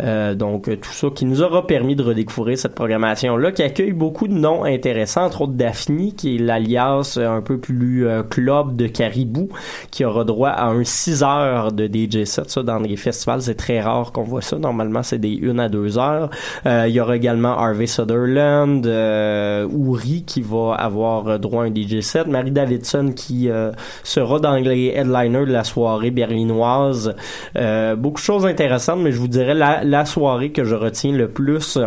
Euh, 0.00 0.34
donc 0.34 0.64
tout 0.80 0.92
ça 0.92 1.08
qui 1.14 1.24
nous 1.24 1.42
aura 1.42 1.66
permis 1.66 1.96
de 1.96 2.02
redécouvrir 2.02 2.58
cette 2.58 2.74
programmation-là, 2.74 3.52
qui 3.52 3.62
accueille 3.62 3.92
beaucoup 3.92 4.28
de 4.28 4.34
noms 4.34 4.64
intéressants, 4.64 5.24
entre 5.24 5.42
autres 5.42 5.52
Daphne, 5.52 6.12
qui 6.16 6.36
est 6.36 6.38
l'alias 6.38 7.18
un 7.18 7.40
peu 7.40 7.58
plus 7.58 8.06
euh, 8.06 8.22
club 8.22 8.76
de 8.76 8.86
Caribou, 8.90 9.48
qui 9.90 10.04
aura 10.04 10.24
droit 10.24 10.50
à 10.50 10.66
un 10.66 10.84
6 10.84 11.22
heures 11.22 11.72
de 11.72 11.86
DJ 11.86 12.24
set. 12.24 12.50
Ça, 12.50 12.62
dans 12.62 12.78
les 12.78 12.96
festivals, 12.96 13.42
c'est 13.42 13.54
très 13.54 13.80
rare 13.80 14.12
qu'on 14.12 14.24
voit 14.24 14.42
ça. 14.42 14.58
Normalement, 14.58 15.02
c'est 15.02 15.18
des 15.18 15.40
1 15.42 15.58
à 15.58 15.68
2 15.68 15.98
heures. 15.98 16.30
Euh, 16.66 16.86
il 16.88 16.94
y 16.94 17.00
aura 17.00 17.16
également 17.16 17.56
Harvey 17.58 17.86
Sutherland, 17.86 18.86
euh, 18.86 19.68
Uri, 19.68 20.24
qui 20.26 20.42
va 20.42 20.74
avoir 20.74 21.38
droit 21.38 21.64
à 21.64 21.66
un 21.66 21.74
DJ 21.74 22.00
set. 22.00 22.26
Marie 22.26 22.50
Davidson, 22.50 23.12
qui 23.14 23.48
euh, 23.48 23.72
sera 24.04 24.38
dans 24.38 24.54
les 24.54 24.92
headliners 24.94 25.46
de 25.46 25.52
la 25.52 25.64
soirée 25.64 26.10
berlinoise. 26.10 27.14
Euh, 27.56 27.96
beaucoup 27.96 28.20
de 28.20 28.24
choses 28.24 28.46
intéressantes, 28.46 29.00
mais 29.00 29.12
je 29.12 29.18
vous 29.18 29.28
dirais 29.28 29.54
la, 29.54 29.84
la 29.84 30.04
soirée 30.04 30.50
que 30.50 30.64
je 30.64 30.74
retiens 30.74 31.12
le 31.12 31.28
plus 31.28 31.78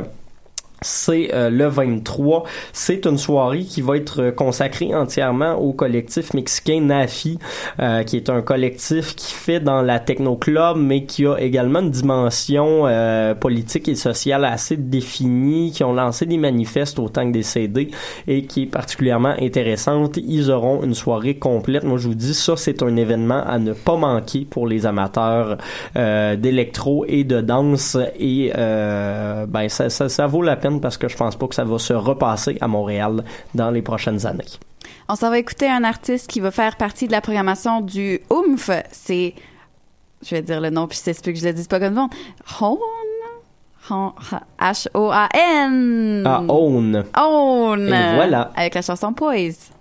c'est 0.83 1.33
euh, 1.33 1.49
le 1.49 1.67
23. 1.67 2.43
C'est 2.71 3.05
une 3.05 3.17
soirée 3.17 3.63
qui 3.63 3.81
va 3.81 3.97
être 3.97 4.31
consacrée 4.31 4.93
entièrement 4.93 5.53
au 5.55 5.73
collectif 5.73 6.33
mexicain 6.33 6.81
Nafi, 6.81 7.39
euh, 7.79 8.03
qui 8.03 8.17
est 8.17 8.29
un 8.29 8.41
collectif 8.41 9.15
qui 9.15 9.33
fait 9.33 9.59
dans 9.59 9.81
la 9.81 9.99
techno 9.99 10.35
club, 10.35 10.77
mais 10.77 11.05
qui 11.05 11.25
a 11.25 11.37
également 11.37 11.79
une 11.79 11.91
dimension 11.91 12.83
euh, 12.85 13.33
politique 13.33 13.87
et 13.87 13.95
sociale 13.95 14.45
assez 14.45 14.77
définie, 14.77 15.71
qui 15.71 15.83
ont 15.83 15.93
lancé 15.93 16.25
des 16.25 16.37
manifestes 16.37 16.99
autant 16.99 17.27
que 17.27 17.33
des 17.33 17.43
CD 17.43 17.89
et 18.27 18.45
qui 18.45 18.63
est 18.63 18.67
particulièrement 18.67 19.33
intéressante. 19.39 20.17
Ils 20.17 20.51
auront 20.51 20.83
une 20.83 20.93
soirée 20.93 21.35
complète. 21.35 21.83
Moi, 21.83 21.97
je 21.97 22.07
vous 22.07 22.15
dis, 22.15 22.33
ça, 22.33 22.55
c'est 22.55 22.83
un 22.83 22.95
événement 22.95 23.43
à 23.45 23.59
ne 23.59 23.73
pas 23.73 23.95
manquer 23.95 24.45
pour 24.49 24.67
les 24.67 24.85
amateurs 24.85 25.57
euh, 25.95 26.35
d'électro 26.35 27.05
et 27.07 27.23
de 27.23 27.41
danse 27.41 27.97
et 28.19 28.51
euh, 28.55 29.45
ben 29.45 29.69
ça, 29.69 29.89
ça 29.89 30.27
vaut 30.27 30.41
la 30.41 30.55
peine 30.55 30.72
parce 30.81 30.97
que 30.97 31.07
je 31.07 31.15
pense 31.17 31.35
pas 31.35 31.47
que 31.47 31.55
ça 31.55 31.63
va 31.63 31.79
se 31.79 31.93
repasser 31.93 32.57
à 32.61 32.67
Montréal 32.67 33.23
dans 33.55 33.71
les 33.71 33.81
prochaines 33.81 34.25
années. 34.25 34.45
On 35.09 35.15
s'en 35.15 35.29
va 35.29 35.37
écouter 35.39 35.69
un 35.69 35.83
artiste 35.83 36.29
qui 36.29 36.39
va 36.39 36.51
faire 36.51 36.75
partie 36.77 37.07
de 37.07 37.11
la 37.11 37.21
programmation 37.21 37.81
du 37.81 38.19
OOMF. 38.29 38.69
C'est, 38.91 39.33
je 40.25 40.35
vais 40.35 40.41
dire 40.41 40.61
le 40.61 40.69
nom, 40.69 40.87
puis 40.87 40.97
c'est 41.01 41.19
que 41.21 41.33
je 41.35 41.45
le 41.45 41.53
dise 41.53 41.67
pas 41.67 41.79
comme 41.79 41.95
bon. 41.95 42.09
Hon? 42.61 42.79
Hon- 43.89 44.13
H-O-A-N. 44.61 46.23
Ah, 46.25 46.41
Own. 46.47 47.03
Own. 47.19 47.87
Et 47.87 48.15
voilà. 48.15 48.51
Avec 48.55 48.75
la 48.75 48.81
chanson 48.81 49.11
Poise. 49.11 49.71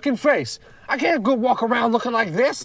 Fucking 0.00 0.16
face. 0.16 0.58
I 0.88 0.96
can't 0.96 1.22
go 1.22 1.34
walk 1.34 1.62
around 1.62 1.92
looking 1.92 2.12
like 2.12 2.32
this. 2.34 2.64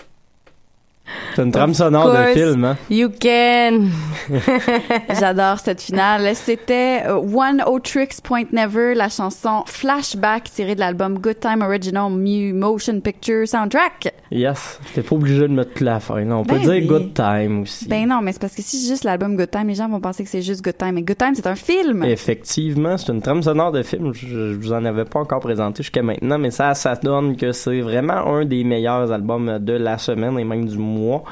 C'est 1.36 1.44
une 1.44 1.52
trame 1.52 1.74
sonore 1.74 2.12
de 2.12 2.18
course. 2.18 2.34
film, 2.34 2.64
hein? 2.66 2.78
You 2.90 3.10
can. 3.10 3.92
J'adore 5.20 5.60
cette 5.60 5.82
finale. 5.82 6.36
C'était 6.36 7.04
euh, 7.06 7.16
One 7.16 7.64
O 7.66 7.80
Tricks 7.80 8.22
Point 8.22 8.46
Never, 8.52 8.94
la 8.96 9.10
chanson 9.10 9.64
Flashback 9.66 10.46
tirée 10.52 10.76
de 10.76 10.80
l'album 10.80 11.20
Good 11.20 11.40
Time 11.40 11.62
Original 11.62 12.12
Mu- 12.12 12.54
Motion 12.54 13.00
Picture 13.00 13.48
Soundtrack. 13.48 14.14
Yes. 14.32 14.80
T'es 14.94 15.02
pas 15.02 15.16
obligé 15.16 15.42
de 15.42 15.48
mettre 15.48 15.84
la 15.84 16.00
fin. 16.00 16.30
On 16.32 16.44
peut 16.44 16.56
Ben 16.56 16.62
dire. 16.80 16.88
Good 16.88 17.14
Time 17.14 17.62
aussi. 17.62 17.88
Ben 17.88 18.08
non, 18.08 18.22
mais 18.22 18.32
c'est 18.34 18.42
parce 18.42 18.56
que 18.56 18.62
si 18.62 18.78
c'est 18.78 18.90
juste 18.90 19.04
l'album 19.04 19.36
Good 19.38 19.52
Time, 19.52 19.68
les 19.68 19.76
gens 19.76 19.88
vont 19.90 20.00
penser 20.02 20.24
que 20.24 20.30
c'est 20.30 20.42
juste 20.42 20.64
Good 20.64 20.78
Time. 20.78 20.92
Mais 20.94 21.02
Good 21.04 21.18
Time, 21.18 21.34
c'est 21.36 21.48
un 21.48 21.56
film. 21.56 22.04
Effectivement, 22.04 22.98
c'est 22.98 23.12
une 23.12 23.22
trame 23.22 23.44
sonore 23.44 23.72
de 23.72 23.84
film. 23.84 24.14
Je, 24.14 24.28
je 24.28 24.56
vous 24.58 24.74
en 24.74 24.84
avais 24.86 25.06
pas 25.06 25.20
encore 25.20 25.40
présenté 25.40 25.84
jusqu'à 25.84 26.02
maintenant, 26.04 26.38
mais 26.38 26.52
ça, 26.52 26.74
ça 26.74 26.96
donne 26.96 27.36
que 27.38 27.52
c'est 27.52 27.82
vraiment 27.82 28.14
un 28.36 28.46
des 28.46 28.64
meilleurs 28.64 29.12
albums 29.12 29.60
de 29.60 29.74
la 29.74 29.98
semaine 29.98 30.38
et 30.40 30.44
même 30.44 30.66
du 30.68 30.78
mois. 30.78 31.24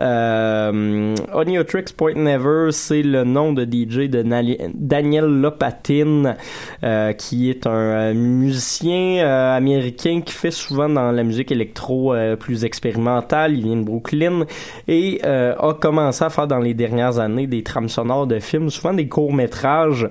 Euh, 0.00 1.14
On 1.34 1.42
Your 1.44 1.64
Tricks 1.64 1.92
Point 1.94 2.14
Never, 2.16 2.31
c'est 2.70 3.02
le 3.02 3.24
nom 3.24 3.52
de 3.52 3.64
DJ 3.64 4.08
de 4.08 4.22
Daniel 4.74 5.24
Lopatin, 5.24 6.36
euh, 6.82 7.12
qui 7.12 7.50
est 7.50 7.66
un 7.66 7.70
euh, 7.70 8.14
musicien 8.14 9.24
euh, 9.24 9.56
américain 9.56 10.20
qui 10.24 10.32
fait 10.32 10.50
souvent 10.50 10.88
dans 10.88 11.12
la 11.12 11.22
musique 11.22 11.52
électro 11.52 12.14
plus 12.38 12.64
expérimentale. 12.64 13.54
Il 13.54 13.64
vient 13.64 13.76
de 13.76 13.84
Brooklyn 13.84 14.46
et 14.88 15.20
a 15.24 15.74
commencé 15.80 16.24
à 16.24 16.30
faire 16.30 16.46
dans 16.46 16.58
les 16.58 16.74
dernières 16.74 17.18
années 17.18 17.46
des 17.46 17.62
trames 17.62 17.88
sonores 17.88 18.26
de 18.26 18.38
films, 18.38 18.70
souvent 18.70 18.94
des 18.94 19.08
courts 19.08 19.32
métrages 19.32 20.08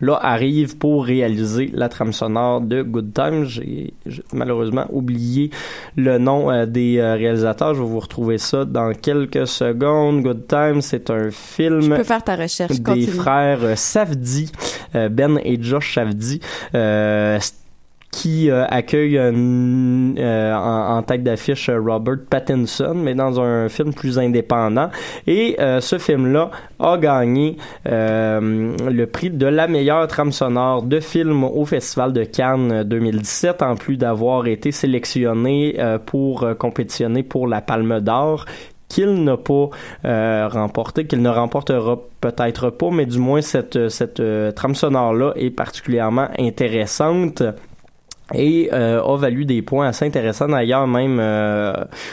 là 0.00 0.18
arrive 0.20 0.76
pour 0.76 1.04
réaliser 1.04 1.70
la 1.72 1.88
trame 1.88 2.12
sonore 2.12 2.60
de 2.60 2.82
Good 2.82 3.12
Time. 3.14 3.44
J'ai 3.44 3.94
malheureusement 4.32 4.86
oublié 4.90 5.50
le 5.96 6.18
nom 6.18 6.50
euh, 6.50 6.66
des 6.66 6.98
euh, 6.98 7.14
réalisateurs. 7.14 7.74
Je 7.74 7.82
vais 7.82 7.88
vous 7.88 8.00
retrouver 8.00 8.38
ça 8.38 8.64
dans 8.64 8.92
quelques 8.92 9.46
secondes. 9.46 10.22
Good 10.22 10.46
Time, 10.48 10.80
c'est 10.80 11.10
un 11.10 11.30
film 11.30 11.80
Je 11.82 11.90
peux 11.94 12.04
faire 12.04 12.22
ta 12.22 12.36
recherche. 12.36 12.72
des 12.72 12.82
Continue. 12.82 13.06
frères 13.06 13.58
euh, 13.62 13.74
Safdie, 13.76 14.52
Ben 14.94 15.38
et 15.44 15.58
Josh 15.60 15.94
Safdie. 15.94 16.40
Qui 18.16 18.50
euh, 18.50 18.64
accueille 18.70 19.18
euh, 19.18 19.30
euh, 20.18 20.54
en, 20.54 21.02
tête 21.02 21.22
d'affiche 21.22 21.68
Robert 21.68 22.16
Pattinson, 22.30 22.94
mais 22.94 23.14
dans 23.14 23.38
un 23.38 23.68
film 23.68 23.92
plus 23.92 24.18
indépendant. 24.18 24.88
Et 25.26 25.56
ce 25.80 25.98
film-là 25.98 26.50
a 26.80 26.96
gagné 26.96 27.58
le 27.84 29.04
prix 29.04 29.28
de 29.30 29.46
la 29.46 29.68
meilleure 29.68 30.06
trame 30.08 30.32
sonore 30.32 30.82
de 30.82 30.98
film 30.98 31.44
au 31.44 31.66
Festival 31.66 32.14
de 32.14 32.24
Cannes 32.24 32.72
euh, 32.72 32.84
2017, 32.84 33.60
en 33.60 33.76
plus 33.76 33.98
d'avoir 33.98 34.46
été 34.46 34.72
sélectionné 34.72 35.76
pour 36.06 36.46
compétitionner 36.58 37.22
pour 37.22 37.46
la 37.46 37.60
Palme 37.60 38.00
d'Or 38.00 38.46
qu'il 38.88 39.24
n'a 39.24 39.36
pas 39.36 39.68
remporté, 40.48 41.06
qu'il 41.06 41.20
ne 41.20 41.28
remportera 41.28 41.98
peut-être 42.20 42.70
pas, 42.70 42.90
mais 42.90 43.04
du 43.04 43.18
moins 43.18 43.42
cette, 43.42 43.88
cette 43.88 44.22
trame 44.54 44.74
sonore-là 44.74 45.32
est 45.36 45.50
particulièrement 45.50 46.28
intéressante 46.38 47.42
et 48.34 48.70
euh, 48.72 49.02
a 49.02 49.16
valu 49.16 49.44
des 49.44 49.62
points 49.62 49.86
assez 49.86 50.04
intéressants. 50.04 50.48
D'ailleurs 50.48 50.86
même 50.86 51.18
euh, 51.20 51.72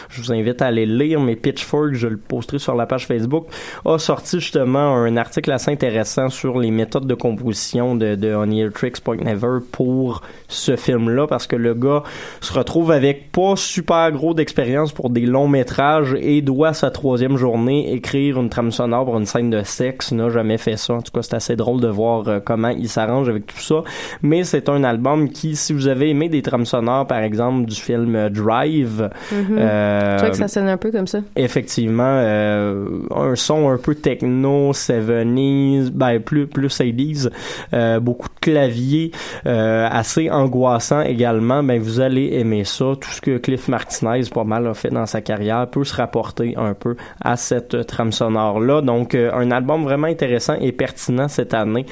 je 0.10 0.22
vous 0.22 0.32
invite 0.32 0.62
à 0.62 0.68
aller 0.68 0.86
le 0.86 0.96
lire 0.96 1.20
mais 1.20 1.36
Pitchfork 1.36 1.94
je 1.94 2.08
le 2.08 2.18
posterai 2.18 2.60
sur 2.60 2.76
la 2.76 2.86
page 2.86 3.08
Facebook 3.08 3.48
a 3.86 3.98
sorti 3.98 4.40
justement 4.40 4.96
un 4.96 5.18
article 5.18 5.52
assez 5.52 5.72
intéressant 5.72 6.30
sur 6.30 6.60
les 6.60 6.70
méthodes 6.70 7.08
de 7.08 7.16
composition 7.16 7.96
de, 7.96 8.16
de 8.16 8.34
On 8.36 8.50
Your 8.50 8.72
Tricks 8.72 9.02
Point 9.02 9.24
Never 9.24 9.60
pour 9.72 10.22
ce 10.48 10.76
film 10.76 11.10
là 11.10 11.26
parce 11.26 11.48
que 11.48 11.56
le 11.56 11.74
gars 11.74 12.04
se 12.42 12.54
retrouve 12.54 12.92
avec 12.92 13.32
pas 13.32 13.56
super 13.56 14.12
gros 14.12 14.36
d'expérience 14.36 14.92
pour 14.92 15.10
des 15.10 15.26
longs 15.26 15.48
métrages 15.48 16.16
et 16.20 16.42
doit 16.42 16.74
sa 16.74 16.92
troisième 16.92 17.38
journée 17.38 17.92
écrire 17.94 18.40
une 18.40 18.50
trame 18.50 18.72
sonore 18.72 19.06
pour 19.06 19.18
une 19.18 19.26
scène 19.26 19.50
de 19.50 19.64
sexe. 19.64 20.12
Il 20.12 20.18
n'a 20.18 20.30
jamais 20.30 20.58
fait 20.58 20.78
ça. 20.78 20.94
En 20.94 21.02
tout 21.02 21.12
cas 21.12 21.24
c'est 21.24 21.36
assez 21.36 21.56
drôle 21.56 21.82
de 21.82 21.88
voir 21.88 22.28
euh, 22.28 22.40
comment 22.40 22.70
il 22.70 22.90
s'arrange 22.90 23.30
avec 23.30 23.48
tout 23.48 23.60
ça. 23.60 23.84
Mais 24.22 24.44
c'est 24.44 24.70
un 24.70 24.84
album 24.84 25.30
qui 25.30 25.56
si 25.56 25.74
vous 25.74 25.88
avez 25.88 26.03
aimé 26.10 26.30
des 26.30 26.42
trames 26.42 26.66
sonores 26.66 27.08
par 27.08 27.20
exemple 27.20 27.66
du 27.66 27.76
film 27.76 28.30
Drive 28.30 29.10
Mhm. 29.32 29.58
euh, 29.58 30.12
Je 30.14 30.18
crois 30.18 30.30
que 30.30 30.36
ça 30.38 30.48
sonne 30.48 30.68
un 30.68 30.78
peu 30.78 30.92
comme 30.92 31.08
ça. 31.08 31.20
effectivement 31.36 32.04
euh, 32.06 32.86
un 33.16 33.36
son 33.36 33.70
un 33.70 33.78
peu 33.78 33.96
techno 33.96 34.72
70s 34.74 35.90
ben 35.92 36.20
plus 36.20 36.48
plus 36.48 36.68
80s 36.80 37.30
euh, 37.74 38.00
beaucoup 38.00 38.28
de 38.30 38.40
claviers 38.40 39.12
assez 39.46 40.30
angoissant 40.30 41.02
également 41.02 41.64
ben 41.64 41.80
vous 41.80 42.00
allez 42.00 42.30
aimer 42.34 42.64
ça 42.64 42.94
tout 43.00 43.10
ce 43.10 43.22
que 43.22 43.38
Cliff 43.38 43.68
Martinez 43.68 44.22
pas 44.34 44.44
mal 44.44 44.68
a 44.68 44.74
fait 44.74 44.90
dans 44.90 45.06
sa 45.06 45.22
carrière 45.22 45.68
peut 45.70 45.84
se 45.84 45.96
rapporter 45.96 46.56
un 46.58 46.74
peu 46.74 46.96
à 47.22 47.36
cette 47.38 47.86
trame 47.88 48.12
sonore 48.12 48.60
là 48.60 48.82
donc 48.82 49.16
un 49.16 49.52
album 49.52 49.84
vraiment 49.84 50.08
intéressant 50.08 50.56
et 50.60 50.72
pertinent 50.72 51.28
cette 51.28 51.54
année 51.54 51.86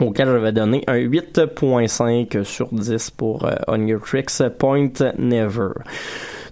auquel 0.00 0.28
je 0.28 0.36
vais 0.36 0.52
donner 0.52 0.82
un 0.86 0.96
8.5 0.96 2.44
sur 2.44 2.68
10 2.72 3.10
pour 3.10 3.46
euh, 3.46 3.54
On 3.68 3.86
Your 3.86 4.00
Tricks 4.00 4.42
Point 4.58 4.92
Never. 5.18 5.70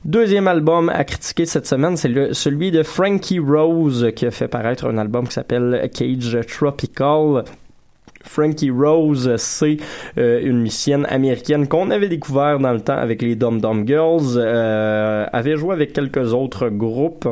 Deuxième 0.04 0.48
album 0.48 0.90
à 0.90 1.04
critiquer 1.04 1.46
cette 1.46 1.66
semaine, 1.66 1.96
c'est 1.96 2.34
celui 2.34 2.70
de 2.70 2.82
Frankie 2.82 3.38
Rose 3.38 4.10
qui 4.14 4.26
a 4.26 4.30
fait 4.30 4.48
paraître 4.48 4.86
un 4.86 4.98
album 4.98 5.26
qui 5.26 5.32
s'appelle 5.32 5.88
Cage 5.94 6.38
Tropical. 6.46 7.44
Frankie 8.22 8.70
Rose, 8.70 9.36
c'est 9.36 9.76
euh, 10.18 10.40
une 10.42 10.60
musicienne 10.60 11.06
américaine 11.08 11.68
qu'on 11.68 11.90
avait 11.90 12.08
découvert 12.08 12.58
dans 12.58 12.72
le 12.72 12.80
temps 12.80 12.96
avec 12.96 13.22
les 13.22 13.34
Dum 13.34 13.60
Dum 13.60 13.86
Girls, 13.86 14.36
euh, 14.36 15.26
avait 15.32 15.56
joué 15.56 15.72
avec 15.72 15.92
quelques 15.92 16.32
autres 16.32 16.68
groupes 16.68 17.28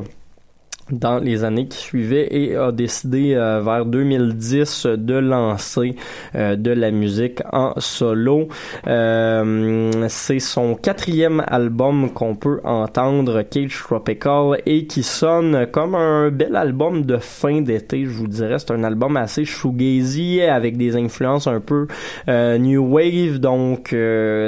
dans 0.92 1.18
les 1.18 1.42
années 1.42 1.66
qui 1.66 1.78
suivaient 1.78 2.28
et 2.30 2.54
a 2.54 2.70
décidé 2.70 3.34
euh, 3.34 3.60
vers 3.64 3.86
2010 3.86 4.86
de 4.86 5.14
lancer 5.14 5.96
euh, 6.34 6.54
de 6.54 6.70
la 6.70 6.90
musique 6.90 7.40
en 7.50 7.72
solo. 7.78 8.48
Euh, 8.86 9.90
c'est 10.08 10.38
son 10.38 10.74
quatrième 10.74 11.42
album 11.46 12.10
qu'on 12.12 12.36
peut 12.36 12.60
entendre, 12.64 13.42
Cage 13.42 13.82
Tropical, 13.82 14.60
et 14.66 14.86
qui 14.86 15.02
sonne 15.02 15.66
comme 15.72 15.94
un 15.94 16.30
bel 16.30 16.54
album 16.56 17.04
de 17.04 17.16
fin 17.16 17.62
d'été, 17.62 18.04
je 18.04 18.10
vous 18.10 18.28
dirais. 18.28 18.58
C'est 18.58 18.72
un 18.72 18.84
album 18.84 19.16
assez 19.16 19.44
shoegazy 19.44 20.42
avec 20.42 20.76
des 20.76 20.96
influences 20.96 21.46
un 21.46 21.60
peu 21.60 21.86
new 22.28 22.84
wave, 22.84 23.38
donc 23.38 23.94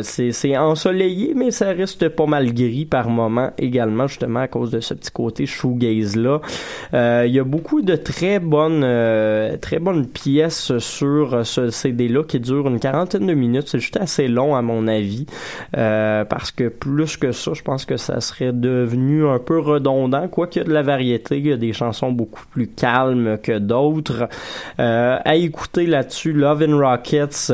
c'est 0.03 0.33
c'est 0.33 0.57
ensoleillé, 0.57 1.33
mais 1.35 1.51
ça 1.51 1.69
reste 1.69 2.09
pas 2.11 2.27
mal 2.27 2.53
gris 2.53 2.85
par 2.85 3.09
moment 3.09 3.51
également, 3.57 4.07
justement 4.07 4.41
à 4.41 4.49
cause 4.49 4.71
de 4.71 4.81
ce 4.81 4.93
petit 4.95 5.11
côté 5.11 5.47
shoegaze 5.47 6.17
là. 6.17 6.34
Euh, 6.95 7.25
Il 7.27 7.35
y 7.35 7.39
a 7.39 7.45
beaucoup 7.45 7.83
de 7.83 7.97
très 7.97 8.39
bonnes, 8.39 8.83
euh, 8.85 9.57
très 9.57 9.79
bonnes 9.79 10.07
pièces 10.07 10.79
sur 10.79 11.47
ce 11.47 11.71
CD-là 11.71 12.23
qui 12.25 12.41
dure 12.41 12.69
une 12.69 12.81
quarantaine 12.81 13.27
de 13.27 13.35
minutes. 13.35 13.69
C'est 13.69 13.79
juste 13.79 13.97
assez 13.97 14.29
long 14.29 14.55
à 14.55 14.63
mon 14.63 14.87
avis, 14.87 15.27
euh, 15.77 16.25
parce 16.25 16.51
que 16.51 16.69
plus 16.69 17.17
que 17.17 17.33
ça, 17.33 17.53
je 17.55 17.63
pense 17.63 17.85
que 17.85 17.97
ça 17.97 18.21
serait 18.21 18.53
devenu 18.53 19.27
un 19.27 19.39
peu 19.39 19.59
redondant. 19.59 20.25
A 20.25 20.47
de 20.65 20.73
la 20.73 20.83
variété, 20.83 21.39
il 21.39 21.47
y 21.47 21.53
a 21.53 21.57
des 21.57 21.73
chansons 21.73 22.13
beaucoup 22.13 22.45
plus 22.51 22.69
calmes 22.69 23.39
que 23.43 23.59
d'autres. 23.59 24.29
Euh, 24.79 25.17
à 25.25 25.37
écouter 25.37 25.87
là-dessus, 25.87 26.33
Love 26.33 26.67
and 26.69 26.79
Rockets. 26.79 27.53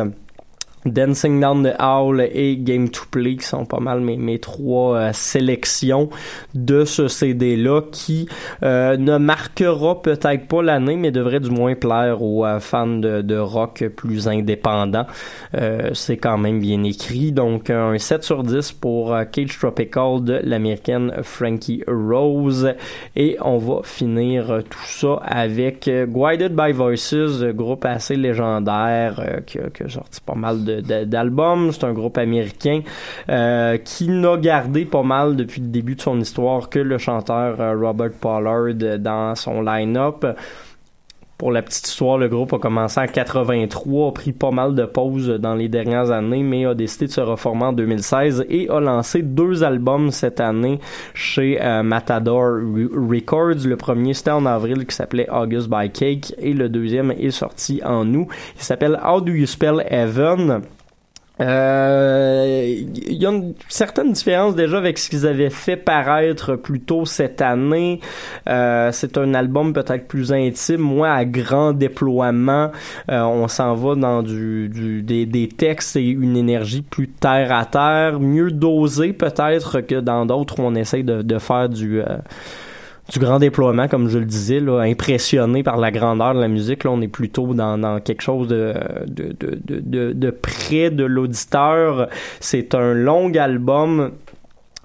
Dancing 0.86 1.40
Down 1.40 1.62
the 1.62 1.74
Hall 1.78 2.20
et 2.32 2.56
Game 2.56 2.88
to 2.88 3.02
Play 3.10 3.36
qui 3.36 3.46
sont 3.46 3.66
pas 3.66 3.80
mal 3.80 4.00
mes, 4.00 4.16
mes 4.16 4.38
trois 4.38 4.96
euh, 4.96 5.10
sélections 5.12 6.08
de 6.54 6.84
ce 6.84 7.06
CD-là 7.08 7.82
qui 7.92 8.28
euh, 8.62 8.96
ne 8.96 9.18
marquera 9.18 10.00
peut-être 10.00 10.46
pas 10.48 10.62
l'année 10.62 10.96
mais 10.96 11.10
devrait 11.10 11.40
du 11.40 11.50
moins 11.50 11.74
plaire 11.74 12.22
aux 12.22 12.46
euh, 12.46 12.60
fans 12.60 12.86
de, 12.86 13.20
de 13.20 13.36
rock 13.36 13.84
plus 13.94 14.28
indépendants. 14.28 15.06
C'est 15.92 16.16
quand 16.16 16.38
même 16.38 16.60
bien 16.60 16.82
écrit. 16.84 17.32
Donc 17.32 17.70
un 17.70 17.98
7 17.98 18.22
sur 18.22 18.42
10 18.42 18.72
pour 18.72 19.14
Cage 19.32 19.58
Tropical 19.58 20.22
de 20.22 20.40
l'américaine 20.42 21.12
Frankie 21.22 21.82
Rose. 21.86 22.72
Et 23.16 23.36
on 23.42 23.58
va 23.58 23.80
finir 23.82 24.60
tout 24.68 24.86
ça 24.86 25.14
avec 25.24 25.90
Guided 25.90 26.54
by 26.54 26.72
Voices, 26.72 27.14
groupe 27.54 27.84
assez 27.84 28.16
légendaire 28.16 29.40
qui, 29.46 29.58
a, 29.58 29.68
qui 29.70 29.82
a 29.82 29.88
sorti 29.88 30.20
pas 30.20 30.34
mal 30.34 30.64
de- 30.64 30.69
d'albums. 31.06 31.72
C'est 31.72 31.84
un 31.84 31.92
groupe 31.92 32.18
américain 32.18 32.80
euh, 33.28 33.78
qui 33.78 34.08
n'a 34.08 34.36
gardé 34.36 34.84
pas 34.84 35.02
mal 35.02 35.36
depuis 35.36 35.60
le 35.60 35.68
début 35.68 35.94
de 35.94 36.00
son 36.00 36.20
histoire 36.20 36.68
que 36.68 36.78
le 36.78 36.98
chanteur 36.98 37.60
euh, 37.60 37.76
Robert 37.76 38.12
Pollard 38.12 38.74
euh, 38.82 38.98
dans 38.98 39.34
son 39.34 39.62
line-up. 39.62 40.24
Pour 41.40 41.52
la 41.52 41.62
petite 41.62 41.88
histoire, 41.88 42.18
le 42.18 42.28
groupe 42.28 42.52
a 42.52 42.58
commencé 42.58 43.00
en 43.00 43.06
83, 43.06 44.08
a 44.08 44.12
pris 44.12 44.32
pas 44.32 44.50
mal 44.50 44.74
de 44.74 44.84
pauses 44.84 45.26
dans 45.40 45.54
les 45.54 45.70
dernières 45.70 46.10
années, 46.10 46.42
mais 46.42 46.66
a 46.66 46.74
décidé 46.74 47.06
de 47.06 47.12
se 47.12 47.22
reformer 47.22 47.64
en 47.64 47.72
2016 47.72 48.44
et 48.50 48.68
a 48.68 48.78
lancé 48.78 49.22
deux 49.22 49.64
albums 49.64 50.10
cette 50.10 50.38
année 50.38 50.80
chez 51.14 51.58
euh, 51.62 51.82
Matador 51.82 52.58
Re- 52.58 52.90
Records. 53.10 53.66
Le 53.66 53.76
premier, 53.78 54.12
c'était 54.12 54.32
en 54.32 54.44
avril, 54.44 54.84
qui 54.84 54.94
s'appelait 54.94 55.30
August 55.30 55.70
by 55.70 55.88
Cake, 55.90 56.34
et 56.36 56.52
le 56.52 56.68
deuxième 56.68 57.10
est 57.10 57.30
sorti 57.30 57.80
en 57.86 58.06
août. 58.12 58.26
Il 58.56 58.62
s'appelle 58.62 59.00
How 59.02 59.22
Do 59.22 59.32
You 59.32 59.46
Spell 59.46 59.82
Heaven? 59.88 60.60
Euh, 61.40 62.64
Il 63.06 63.14
y 63.14 63.26
a 63.26 63.30
une 63.30 63.54
certaine 63.68 64.12
différence 64.12 64.54
déjà 64.54 64.78
avec 64.78 64.98
ce 64.98 65.08
qu'ils 65.08 65.26
avaient 65.26 65.50
fait 65.50 65.76
paraître 65.76 66.56
plus 66.56 66.80
tôt 66.80 67.04
cette 67.04 67.40
année. 67.40 68.00
Euh, 68.48 68.90
c'est 68.92 69.16
un 69.18 69.34
album 69.34 69.72
peut-être 69.72 70.06
plus 70.06 70.32
intime, 70.32 70.80
moins 70.80 71.14
à 71.14 71.24
grand 71.24 71.72
déploiement. 71.72 72.70
Euh, 73.10 73.22
on 73.22 73.48
s'en 73.48 73.74
va 73.74 73.94
dans 73.94 74.22
du, 74.22 74.68
des, 75.02 75.48
textes 75.48 75.96
et 75.96 76.08
une 76.08 76.36
énergie 76.36 76.82
plus 76.82 77.08
terre 77.08 77.52
à 77.52 77.64
terre, 77.64 78.20
mieux 78.20 78.50
dosée 78.50 79.12
peut-être 79.12 79.80
que 79.80 79.96
dans 79.96 80.26
d'autres 80.26 80.60
où 80.60 80.62
on 80.62 80.74
essaye 80.74 81.04
de, 81.04 81.22
de 81.22 81.38
faire 81.38 81.68
du 81.68 82.00
euh, 82.00 82.18
du 83.10 83.18
grand 83.18 83.38
déploiement, 83.38 83.88
comme 83.88 84.08
je 84.08 84.18
le 84.18 84.24
disais, 84.24 84.60
là, 84.60 84.80
impressionné 84.80 85.62
par 85.62 85.76
la 85.76 85.90
grandeur 85.90 86.34
de 86.34 86.40
la 86.40 86.48
musique. 86.48 86.84
Là, 86.84 86.90
on 86.92 87.00
est 87.00 87.08
plutôt 87.08 87.54
dans, 87.54 87.76
dans 87.76 88.00
quelque 88.00 88.22
chose 88.22 88.48
de, 88.48 88.74
de, 89.06 89.34
de, 89.38 89.80
de, 89.80 90.12
de, 90.12 90.30
près 90.30 90.90
de 90.90 91.04
l'auditeur. 91.04 92.08
C'est 92.40 92.74
un 92.74 92.94
long 92.94 93.32
album. 93.34 94.12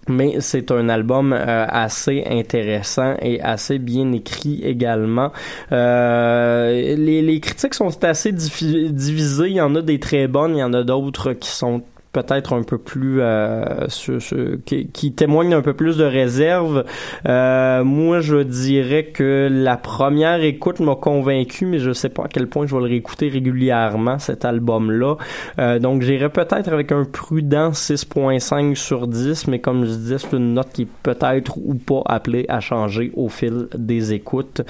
Mais 0.07 0.36
c'est 0.39 0.69
un 0.69 0.88
album 0.88 1.34
euh, 1.34 1.65
assez 1.67 2.23
intéressant 2.30 3.15
et 3.23 3.41
assez 3.41 3.80
bien 3.80 4.11
écrit 4.11 4.61
également. 4.63 5.32
Euh, 5.71 6.95
les, 6.95 7.23
les 7.23 7.39
critiques 7.39 7.73
sont 7.73 8.03
assez 8.03 8.32
divisées. 8.32 9.47
Il 9.47 9.55
y 9.55 9.61
en 9.61 9.73
a 9.73 9.82
des 9.82 9.99
très 9.99 10.28
bonnes, 10.28 10.57
il 10.57 10.59
y 10.59 10.63
en 10.63 10.73
a 10.73 10.84
d'autres 10.84 11.34
qui 11.34 11.49
sont 11.49 11.82
peut-être 12.16 12.53
un 12.53 12.63
peu 12.63 12.78
plus 12.78 13.20
euh, 13.20 13.89
sur- 13.89 14.22
sur- 14.22 14.57
qui, 14.66 14.88
qui 14.88 15.11
témoignent 15.11 15.53
un 15.53 15.61
peu 15.61 15.74
plus 15.74 15.97
de 15.97 16.05
réserve. 16.05 16.86
Euh, 17.28 17.84
moi, 17.84 18.22
je 18.22 18.38
dirais 18.38 19.05
que 19.05 19.49
la 19.51 19.76
première 19.76 20.41
écoute 20.41 20.80
m'a 20.80 20.95
convaincu, 20.95 21.66
mais 21.66 21.80
je 21.80 21.91
sais 21.91 22.07
pas 22.09 22.24
à 22.24 22.28
quel 22.30 22.47
point 22.47 22.66
je 22.68 22.74
vais 22.74 22.82
le 22.82 22.88
réécouter 22.88 23.28
régulièrement 23.28 24.18
cet 24.18 24.45
album-là. 24.45 25.16
Euh, 25.59 25.78
donc, 25.80 26.03
j'irais 26.03 26.30
peut-être 26.30 26.70
avec 26.72 26.93
un 26.93 27.03
prudent 27.03 27.72
6.5 27.72 28.76
sur 28.76 29.07
10, 29.07 29.47
mais 29.47 29.59
comme 29.59 29.84
je 29.86 29.89
disais, 29.91 30.18
c'est 30.20 30.34
une 30.38 30.53
note 30.53 30.70
qui 30.74 30.84
est 30.84 30.88
peut-être 31.03 31.57
ou 31.57 31.74
pas 31.76 32.01
appelée 32.05 32.45
à 32.47 32.61
changer 32.61 33.11
au 33.16 33.28
fil 33.28 33.68
des 33.78 34.13
écoutes. 34.13 34.61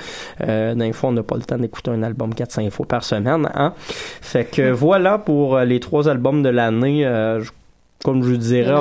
Euh, 0.42 0.74
d'un 0.74 0.92
fois, 0.94 1.10
on 1.10 1.14
n'a 1.14 1.24
pas 1.24 1.36
le 1.36 1.44
temps 1.44 1.58
d'écouter 1.58 1.92
un 1.92 2.02
album 2.02 2.32
4-5 2.34 2.72
fois 2.72 2.88
par 2.88 3.04
semaine, 3.04 3.48
hein? 3.54 3.74
Fait 3.78 4.46
que 4.46 4.72
voilà 4.72 5.20
pour 5.20 5.58
euh, 5.58 5.66
les 5.66 5.80
trois 5.80 6.10
albums 6.10 6.42
de 6.42 6.50
l'année. 6.50 7.06
Euh, 7.06 7.35
comme 8.04 8.24
je 8.24 8.30
vous 8.30 8.38
dirais, 8.38 8.72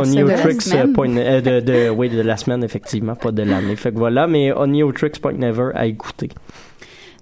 semaine. 0.60 0.90
euh, 0.90 0.92
Point- 0.92 1.16
euh, 1.16 1.40
de, 1.40 1.60
de, 1.60 1.88
oui, 1.90 2.08
de 2.10 2.20
la 2.20 2.36
semaine, 2.36 2.62
effectivement, 2.64 3.14
pas 3.14 3.30
de 3.32 3.42
l'année. 3.42 3.76
Fait 3.76 3.92
que 3.92 3.98
voilà, 3.98 4.26
mais 4.26 4.52
Oniotrix 4.52 5.12
Point 5.22 5.32
Never 5.34 5.70
à 5.74 5.86
écouter. 5.86 6.28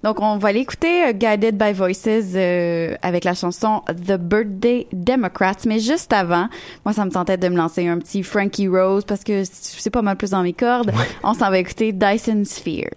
Donc, 0.03 0.19
on 0.21 0.37
va 0.37 0.49
aller 0.49 0.59
écouter 0.59 1.05
euh, 1.07 1.13
Guided 1.13 1.57
by 1.57 1.71
Voices 1.71 2.05
euh, 2.35 2.93
avec 3.01 3.23
la 3.23 3.33
chanson 3.35 3.83
The 3.87 4.17
Birthday 4.17 4.85
Democrats. 4.91 5.55
Mais 5.65 5.79
juste 5.79 6.11
avant, 6.11 6.49
moi, 6.83 6.93
ça 6.93 7.05
me 7.05 7.09
tentait 7.11 7.37
de 7.37 7.47
me 7.47 7.55
lancer 7.55 7.87
un 7.87 7.99
petit 7.99 8.21
Frankie 8.21 8.67
Rose 8.67 9.05
parce 9.05 9.23
que 9.23 9.43
c'est 9.45 9.89
pas 9.89 10.01
mal 10.01 10.17
plus 10.17 10.31
dans 10.31 10.43
mes 10.43 10.51
cordes. 10.51 10.91
On 11.23 11.33
s'en 11.33 11.49
va 11.49 11.57
écouter 11.57 11.93
Dyson 11.93 12.43
Sphere. 12.43 12.89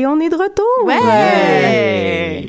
Et 0.00 0.06
on 0.06 0.18
est 0.18 0.30
de 0.30 0.34
retour! 0.36 0.86
Ouais! 0.86 2.48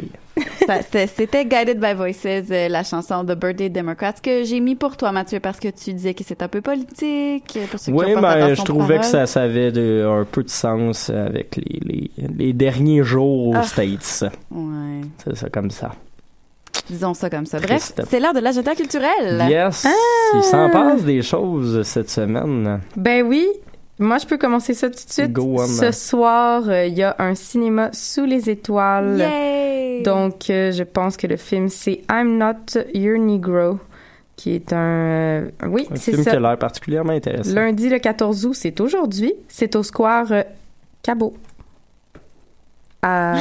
Ça, 0.65 0.75
c'est- 0.89 1.07
C'était 1.07 1.43
Guided 1.43 1.81
by 1.81 1.93
Voices, 1.93 2.25
euh, 2.25 2.69
la 2.69 2.83
chanson 2.83 3.25
The 3.25 3.33
Birthday 3.37 3.67
Democrats 3.69 4.13
que 4.23 4.45
j'ai 4.45 4.61
mis 4.61 4.75
pour 4.75 4.95
toi, 4.95 5.11
Mathieu, 5.11 5.41
parce 5.41 5.59
que 5.59 5.67
tu 5.67 5.91
disais 5.91 6.13
que 6.13 6.23
c'est 6.25 6.41
un 6.41 6.47
peu 6.47 6.61
politique. 6.61 7.59
Pour 7.69 7.77
ceux 7.77 7.91
qui 7.91 7.97
Oui, 7.97 8.15
ont 8.15 8.23
attention 8.23 8.55
je 8.55 8.63
trouvais 8.63 8.99
que 8.99 9.05
ça, 9.05 9.25
ça 9.25 9.41
avait 9.41 9.73
de- 9.73 10.07
un 10.09 10.23
peu 10.23 10.43
de 10.43 10.49
sens 10.49 11.09
avec 11.09 11.57
les, 11.57 11.79
les, 11.81 12.11
les 12.37 12.53
derniers 12.53 13.03
jours 13.03 13.49
aux 13.49 13.55
Ah. 13.57 13.63
States. 13.63 14.23
Ouais. 14.49 15.01
C'est 15.25 15.35
ça 15.35 15.49
comme 15.49 15.71
ça. 15.71 15.91
Disons 16.89 17.13
ça 17.13 17.29
comme 17.29 17.45
ça. 17.45 17.59
Bref, 17.59 17.91
c'est 18.09 18.19
l'heure 18.21 18.33
de 18.33 18.39
l'agenda 18.39 18.73
culturel. 18.75 19.43
Yes! 19.49 19.85
Il 20.35 20.43
s'en 20.43 20.69
passe 20.69 21.03
des 21.03 21.21
choses 21.21 21.81
cette 21.83 22.09
semaine. 22.09 22.79
Ben 22.95 23.25
oui, 23.27 23.45
moi 24.01 24.17
je 24.17 24.25
peux 24.25 24.37
commencer 24.37 24.73
ça 24.73 24.89
tout 24.89 25.05
de 25.05 25.11
suite. 25.11 25.31
Go 25.31 25.55
on. 25.59 25.67
Ce 25.67 25.91
soir, 25.91 26.63
euh, 26.67 26.85
il 26.85 26.97
y 26.97 27.03
a 27.03 27.15
un 27.19 27.35
cinéma 27.35 27.89
sous 27.93 28.25
les 28.25 28.49
étoiles. 28.49 29.17
Yay! 29.19 30.03
Donc, 30.03 30.49
euh, 30.49 30.71
je 30.71 30.83
pense 30.83 31.17
que 31.17 31.27
le 31.27 31.37
film 31.37 31.69
c'est 31.69 32.01
I'm 32.11 32.37
Not 32.37 32.81
Your 32.93 33.19
Negro, 33.19 33.79
qui 34.35 34.55
est 34.55 34.73
un, 34.73 34.77
euh, 34.77 35.49
oui, 35.67 35.87
Un 35.91 35.95
film 35.95 36.23
qui 36.23 36.29
a 36.29 36.39
l'air 36.39 36.57
particulièrement 36.57 37.13
intéressant. 37.13 37.53
Lundi 37.53 37.89
le 37.89 37.99
14 37.99 38.45
août, 38.45 38.53
c'est 38.55 38.79
aujourd'hui. 38.81 39.33
C'est 39.47 39.75
au 39.75 39.83
square 39.83 40.31
euh, 40.31 40.43
Cabot. 41.03 41.33
À 43.03 43.35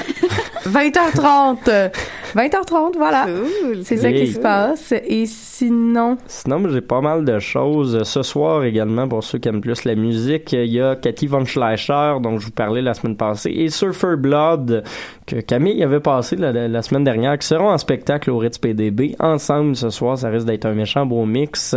20h30. 0.66 1.90
20h30, 2.34 2.96
voilà. 2.96 3.26
Cool. 3.26 3.80
C'est 3.82 3.96
ça 3.98 4.12
qui 4.12 4.28
se 4.28 4.38
passe. 4.38 4.92
Et 5.06 5.26
sinon, 5.26 6.16
Sinon, 6.26 6.66
j'ai 6.68 6.80
pas 6.80 7.00
mal 7.00 7.24
de 7.24 7.38
choses. 7.40 8.02
Ce 8.04 8.22
soir 8.22 8.64
également, 8.64 9.08
pour 9.08 9.22
ceux 9.24 9.38
qui 9.38 9.48
aiment 9.48 9.60
plus 9.60 9.84
la 9.84 9.94
musique, 9.96 10.52
il 10.52 10.66
y 10.72 10.80
a 10.80 10.94
Cathy 10.96 11.26
Von 11.26 11.44
Schleicher, 11.44 12.14
dont 12.22 12.38
je 12.38 12.46
vous 12.46 12.52
parlais 12.52 12.82
la 12.82 12.94
semaine 12.94 13.16
passée, 13.16 13.50
et 13.50 13.68
Surfer 13.68 14.16
Blood, 14.16 14.84
que 15.26 15.40
Camille 15.40 15.82
avait 15.82 16.00
passé 16.00 16.36
la, 16.36 16.52
la- 16.52 16.68
la 16.68 16.82
semaine 16.82 17.04
dernière, 17.04 17.36
qui 17.38 17.46
seront 17.48 17.70
en 17.70 17.78
spectacle 17.78 18.30
au 18.30 18.38
Ritz 18.38 18.58
PDB. 18.58 19.16
Ensemble, 19.18 19.74
ce 19.76 19.90
soir, 19.90 20.16
ça 20.16 20.28
risque 20.30 20.46
d'être 20.46 20.66
un 20.66 20.74
méchant 20.74 21.04
beau 21.04 21.24
mix. 21.26 21.74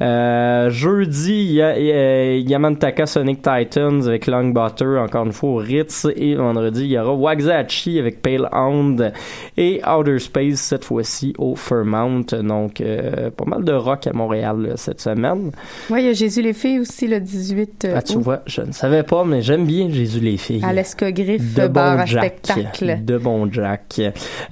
Euh, 0.00 0.70
jeudi, 0.70 1.42
il 1.44 1.52
y 1.52 1.62
a 1.62 1.74
euh, 1.76 2.40
Yamantaka 2.44 3.06
Sonic 3.06 3.42
Titans 3.42 4.06
avec 4.08 4.26
Long 4.26 4.48
Butter, 4.48 4.98
encore 4.98 5.26
une 5.26 5.32
fois, 5.32 5.50
au 5.50 5.56
Ritz. 5.56 6.06
Et 6.16 6.34
vendredi, 6.34 6.84
il 6.84 6.90
y 6.92 6.98
aura 6.98 7.11
Waxahachie 7.14 7.98
avec 7.98 8.22
Pale 8.22 8.48
Hound 8.52 9.12
et 9.56 9.80
Outer 9.86 10.18
Space, 10.18 10.56
cette 10.58 10.84
fois-ci, 10.84 11.34
au 11.38 11.56
Fairmount. 11.56 12.26
Donc, 12.42 12.80
euh, 12.80 13.30
pas 13.30 13.44
mal 13.44 13.64
de 13.64 13.72
rock 13.72 14.06
à 14.06 14.12
Montréal 14.12 14.62
là, 14.62 14.76
cette 14.76 15.00
semaine. 15.00 15.50
ouais, 15.90 16.02
il 16.02 16.06
y 16.06 16.10
a 16.10 16.12
Jésus 16.12 16.42
les 16.42 16.52
filles 16.52 16.80
aussi 16.80 17.06
le 17.06 17.20
18 17.20 17.88
Ah, 17.94 18.02
tu 18.02 18.18
vois, 18.18 18.42
je 18.46 18.62
ne 18.62 18.72
savais 18.72 19.02
pas, 19.02 19.24
mais 19.24 19.42
j'aime 19.42 19.66
bien 19.66 19.90
Jésus 19.90 20.20
les 20.20 20.36
filles. 20.36 20.62
À 20.64 20.72
l'Escogriffe 20.72 21.54
de 21.54 21.68
bar 21.68 21.96
bon 21.96 22.02
à 22.02 22.06
Jack. 22.06 22.40
spectacle. 22.44 22.98
De 23.04 23.18
bon 23.18 23.50
Jack. 23.50 24.00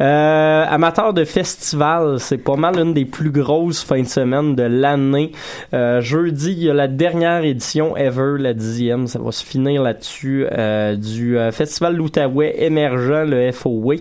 Euh, 0.00 0.64
amateur 0.68 1.12
de 1.12 1.24
festival, 1.24 2.18
c'est 2.20 2.38
pas 2.38 2.56
mal 2.56 2.78
une 2.78 2.94
des 2.94 3.04
plus 3.04 3.30
grosses 3.30 3.82
fins 3.82 4.02
de 4.02 4.06
semaine 4.06 4.54
de 4.54 4.62
l'année. 4.62 5.32
Euh, 5.74 6.00
jeudi, 6.00 6.52
il 6.52 6.64
y 6.64 6.70
a 6.70 6.74
la 6.74 6.88
dernière 6.88 7.44
édition 7.44 7.96
ever, 7.96 8.36
la 8.38 8.54
dixième. 8.54 9.06
Ça 9.06 9.18
va 9.18 9.32
se 9.32 9.44
finir 9.44 9.82
là-dessus 9.82 10.46
euh, 10.50 10.96
du 10.96 11.38
euh, 11.38 11.52
festival 11.52 11.96
l'Outaouais 11.96 12.49
émergent, 12.56 13.24
le 13.26 13.52
FOE. 13.52 13.96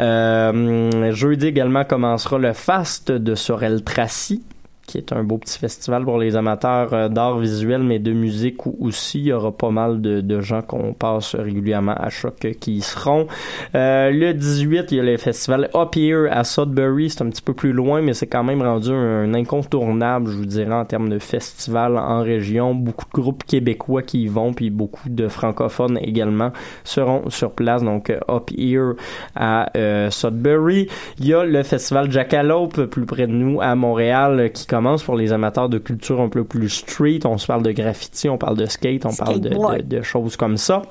Euh, 0.00 1.12
jeudi 1.12 1.46
également 1.46 1.84
commencera 1.84 2.38
le 2.38 2.52
Fast 2.52 3.12
de 3.12 3.34
Sorel 3.34 3.82
Tracy 3.82 4.42
qui 4.92 4.98
est 4.98 5.12
un 5.14 5.24
beau 5.24 5.38
petit 5.38 5.58
festival 5.58 6.04
pour 6.04 6.18
les 6.18 6.36
amateurs 6.36 6.92
euh, 6.92 7.08
d'art 7.08 7.38
visuel, 7.38 7.82
mais 7.82 7.98
de 7.98 8.12
musique 8.12 8.66
aussi 8.66 9.20
il 9.20 9.26
y 9.28 9.32
aura 9.32 9.50
pas 9.50 9.70
mal 9.70 10.02
de, 10.02 10.40
gens 10.40 10.60
qu'on 10.60 10.92
passe 10.92 11.34
régulièrement 11.34 11.94
à 11.94 12.10
choc 12.10 12.44
euh, 12.44 12.52
qui 12.52 12.74
y 12.74 12.80
seront. 12.82 13.26
Euh, 13.74 14.10
le 14.10 14.34
18, 14.34 14.92
il 14.92 14.96
y 14.98 15.00
a 15.00 15.02
le 15.02 15.16
festival 15.16 15.70
Up 15.74 15.96
Here 15.96 16.28
à 16.30 16.44
Sudbury, 16.44 17.08
c'est 17.08 17.22
un 17.22 17.30
petit 17.30 17.40
peu 17.40 17.54
plus 17.54 17.72
loin, 17.72 18.02
mais 18.02 18.12
c'est 18.12 18.26
quand 18.26 18.44
même 18.44 18.60
rendu 18.60 18.90
un, 18.90 19.32
incontournable, 19.32 20.30
je 20.30 20.36
vous 20.36 20.46
dirais, 20.46 20.74
en 20.74 20.84
termes 20.84 21.08
de 21.08 21.18
festival 21.18 21.96
en 21.96 22.22
région. 22.22 22.74
Beaucoup 22.74 23.06
de 23.06 23.20
groupes 23.20 23.44
québécois 23.44 24.02
qui 24.02 24.24
y 24.24 24.26
vont, 24.26 24.52
puis 24.52 24.68
beaucoup 24.68 25.08
de 25.08 25.26
francophones 25.28 25.98
également 26.02 26.52
seront 26.84 27.30
sur 27.30 27.52
place. 27.52 27.82
Donc, 27.82 28.10
Up 28.10 28.50
Here 28.54 28.92
à 29.34 29.70
Sudbury. 30.10 30.88
Il 31.18 31.26
y 31.26 31.34
a 31.34 31.44
le 31.44 31.62
festival 31.62 32.10
Jackalope 32.10 32.84
plus 32.86 33.06
près 33.06 33.26
de 33.26 33.32
nous 33.32 33.60
à 33.62 33.74
Montréal 33.74 34.50
qui 34.52 34.66
commence 34.66 34.81
pour 35.04 35.16
les 35.16 35.32
amateurs 35.32 35.68
de 35.68 35.78
culture 35.78 36.20
un 36.20 36.28
peu 36.28 36.44
plus 36.44 36.68
street. 36.68 37.20
On 37.24 37.38
se 37.38 37.46
parle 37.46 37.62
de 37.62 37.72
graffiti, 37.72 38.28
on 38.28 38.38
parle 38.38 38.56
de 38.56 38.66
skate, 38.66 39.06
on 39.06 39.14
parle 39.14 39.40
de, 39.40 39.48
de- 39.50 39.82
de 39.96 40.02
choses 40.02 40.36
comme 40.36 40.56
ça. 40.56 40.82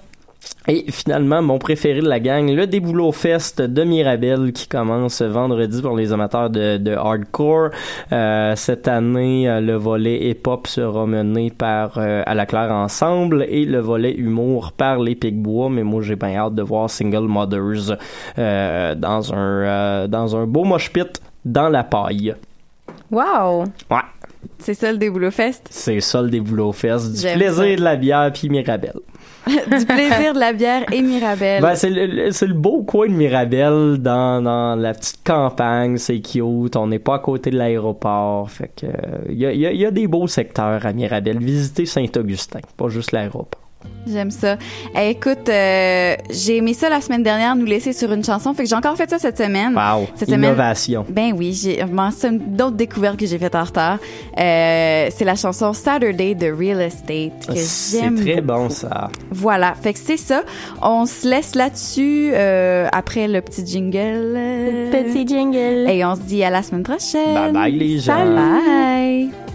Et 0.68 0.86
finalement, 0.92 1.44
mon 1.44 1.60
préféré 1.60 2.02
de 2.02 2.08
la 2.10 2.20
gang, 2.20 2.50
le 2.50 2.66
Déboulot 2.66 3.12
Fest 3.12 3.62
de 3.62 3.84
Mirabel 3.84 4.52
qui 4.54 4.68
commence 4.68 5.22
vendredi 5.22 5.84
pour 5.84 5.96
les 5.96 6.14
amateurs 6.14 6.50
de, 6.50 6.78
de 6.78 6.94
hardcore. 6.94 7.70
Euh, 8.12 8.56
cette 8.56 8.88
année, 8.88 9.48
euh, 9.48 9.62
le 9.62 9.76
volet 9.76 10.30
hip-hop 10.32 10.66
sera 10.66 11.06
mené 11.06 11.52
par 11.52 11.94
euh, 11.98 12.24
À 12.26 12.34
la 12.34 12.48
Claire 12.48 12.72
Ensemble 12.72 13.46
et 13.50 13.66
le 13.66 13.80
volet 13.82 14.14
humour 14.16 14.72
par 14.72 14.98
les 15.00 15.14
Picbois. 15.14 15.70
Mais 15.70 15.84
moi, 15.84 16.02
j'ai 16.02 16.16
bien 16.16 16.36
hâte 16.36 16.56
de 16.56 16.64
voir 16.64 16.89
Single 16.89 17.28
Mothers 17.28 17.96
euh, 18.39 18.96
dans 18.96 19.34
un 19.36 20.08
dans 20.08 20.36
un 20.36 20.48
beau 20.48 20.64
mosh 20.64 20.92
pit 20.92 21.22
dans 21.46 21.70
la 21.70 21.84
paille. 21.84 22.34
Wow! 23.12 23.66
Ouais, 23.89 23.97
C'est 24.59 24.74
ça 24.74 24.91
le 24.91 24.97
Déboulot 24.97 25.32
Fest? 25.32 25.68
c'est 25.70 25.99
ça 25.99 26.22
le 26.22 26.30
Déboulot 26.30 26.72
Fest. 26.72 27.12
Du 27.14 27.22
plaisir 27.34 27.53
ça. 27.55 27.76
de 27.76 27.82
la 27.82 27.95
bière 27.97 28.32
puis 28.34 28.49
Mirabel. 28.49 28.93
du 29.47 29.86
plaisir 29.86 30.34
de 30.36 30.39
la 30.39 30.53
bière 30.53 30.84
et 30.93 31.01
Mirabelle. 31.01 31.62
Ben, 31.64 31.74
c'est 31.76 31.89
le, 31.89 32.05
le- 32.05 32.53
beau 32.53 32.84
coin 32.84 33.07
de 33.07 33.14
Mirabel 33.14 33.97
dans, 33.97 34.39
dans 34.41 34.76
la 34.76 34.93
petite 34.93 35.24
campagne, 35.26 35.97
c'est 35.97 36.20
cute, 36.22 36.76
on 36.76 36.88
n'est 36.88 36.99
pas 36.99 37.16
à 37.16 37.20
côté 37.20 37.49
de 37.49 37.57
l'aéroport, 37.57 38.49
fait 38.51 38.72
que 38.76 38.86
il 39.30 39.38
y 39.39 39.45
a, 39.47 39.51
y 39.51 39.66
a- 39.66 39.74
y 39.74 39.86
a 39.86 39.89
des 39.91 40.07
beaux 40.07 40.28
secteurs 40.28 40.86
à 40.86 40.93
Mirabel. 40.93 41.39
Visitez 41.39 41.86
Saint-Augustin, 41.88 42.59
pas 42.78 42.88
juste 42.89 43.12
l'aéroport. 43.14 43.61
J'aime 44.08 44.32
ça. 44.32 44.58
Eh, 45.00 45.12
écoute, 45.12 45.48
euh, 45.48 46.16
j'ai 46.32 46.58
aimé 46.58 46.74
ça 46.74 46.90
la 46.90 47.02
semaine 47.02 47.22
dernière, 47.22 47.56
nous 47.56 47.66
laisser 47.66 47.94
sur 47.94 48.12
une 48.12 48.24
chanson. 48.24 48.52
Fait 48.56 48.64
que 48.64 48.70
j'ai 48.70 48.76
encore 48.76 48.96
fait 48.98 49.08
ça 49.08 49.20
cette 49.20 49.38
semaine. 49.38 49.76
Wow, 49.76 50.08
Cette 50.16 50.28
semaine- 50.30 50.46
innovation. 50.50 51.06
Ben 51.08 51.34
oui, 51.38 51.54
j'ai 51.54 51.80
une 51.82 52.40
d'autres 52.56 52.76
découvertes 52.78 53.18
que 53.18 53.28
j'ai 53.28 53.38
faites 53.38 53.54
en 53.54 53.64
retard. 53.64 54.00
Euh, 54.40 55.08
c'est 55.16 55.24
la 55.24 55.36
chanson 55.36 55.72
Saturday 55.74 56.34
de 56.34 56.52
Real 56.52 56.82
Estate 56.82 57.46
que 57.48 57.54
C'est 57.56 58.00
j'aime. 58.02 58.16
très 58.20 58.42
beaucoup. 58.42 58.62
bon 58.62 58.70
ça. 58.72 59.10
Voilà, 59.30 59.76
fait 59.80 59.94
que 59.94 60.00
c'est 60.00 60.18
ça. 60.18 60.42
On 60.82 61.06
se 61.06 61.28
laisse 61.30 61.54
là-dessus 61.54 62.32
euh, 62.34 62.88
après 62.92 63.28
le 63.28 63.40
petit 63.42 63.66
jingle. 63.68 64.34
Petit 64.92 65.28
jingle. 65.28 65.88
Et 65.90 66.04
on 66.04 66.16
se 66.16 66.22
dit 66.22 66.44
à 66.44 66.50
la 66.50 66.64
semaine 66.64 66.84
prochaine. 66.84 67.36
Bye 67.36 67.52
bye 67.54 67.72
les 67.72 68.00
gens. 68.00 68.18
Salut. 68.18 68.36
Bye. 68.36 69.51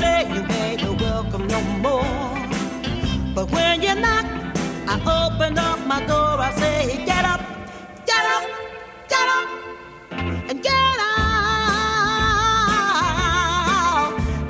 say 0.00 0.20
you 0.34 0.42
ain't 0.62 1.00
welcome 1.00 1.46
no 1.46 1.60
more. 1.86 2.34
But 3.34 3.50
when 3.50 3.82
you 3.82 3.94
knock, 3.94 4.26
I 4.92 4.94
open 5.18 5.58
up 5.58 5.78
my 5.86 6.00
door. 6.06 6.38
I 6.48 6.50
say, 6.60 7.04
get 7.04 7.24
up, 7.24 7.40
get 8.10 8.24
up, 8.36 8.44
get 9.12 9.28
up, 9.38 9.48
and 10.50 10.62
get 10.62 10.72
out. 10.72 11.24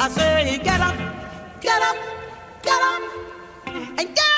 I 0.05 0.09
say, 0.17 0.59
get 0.69 0.81
up, 0.89 0.97
get 1.61 1.83
up, 1.91 1.97
get 2.63 2.83
up, 2.93 3.03
and 3.99 4.09
get 4.19 4.34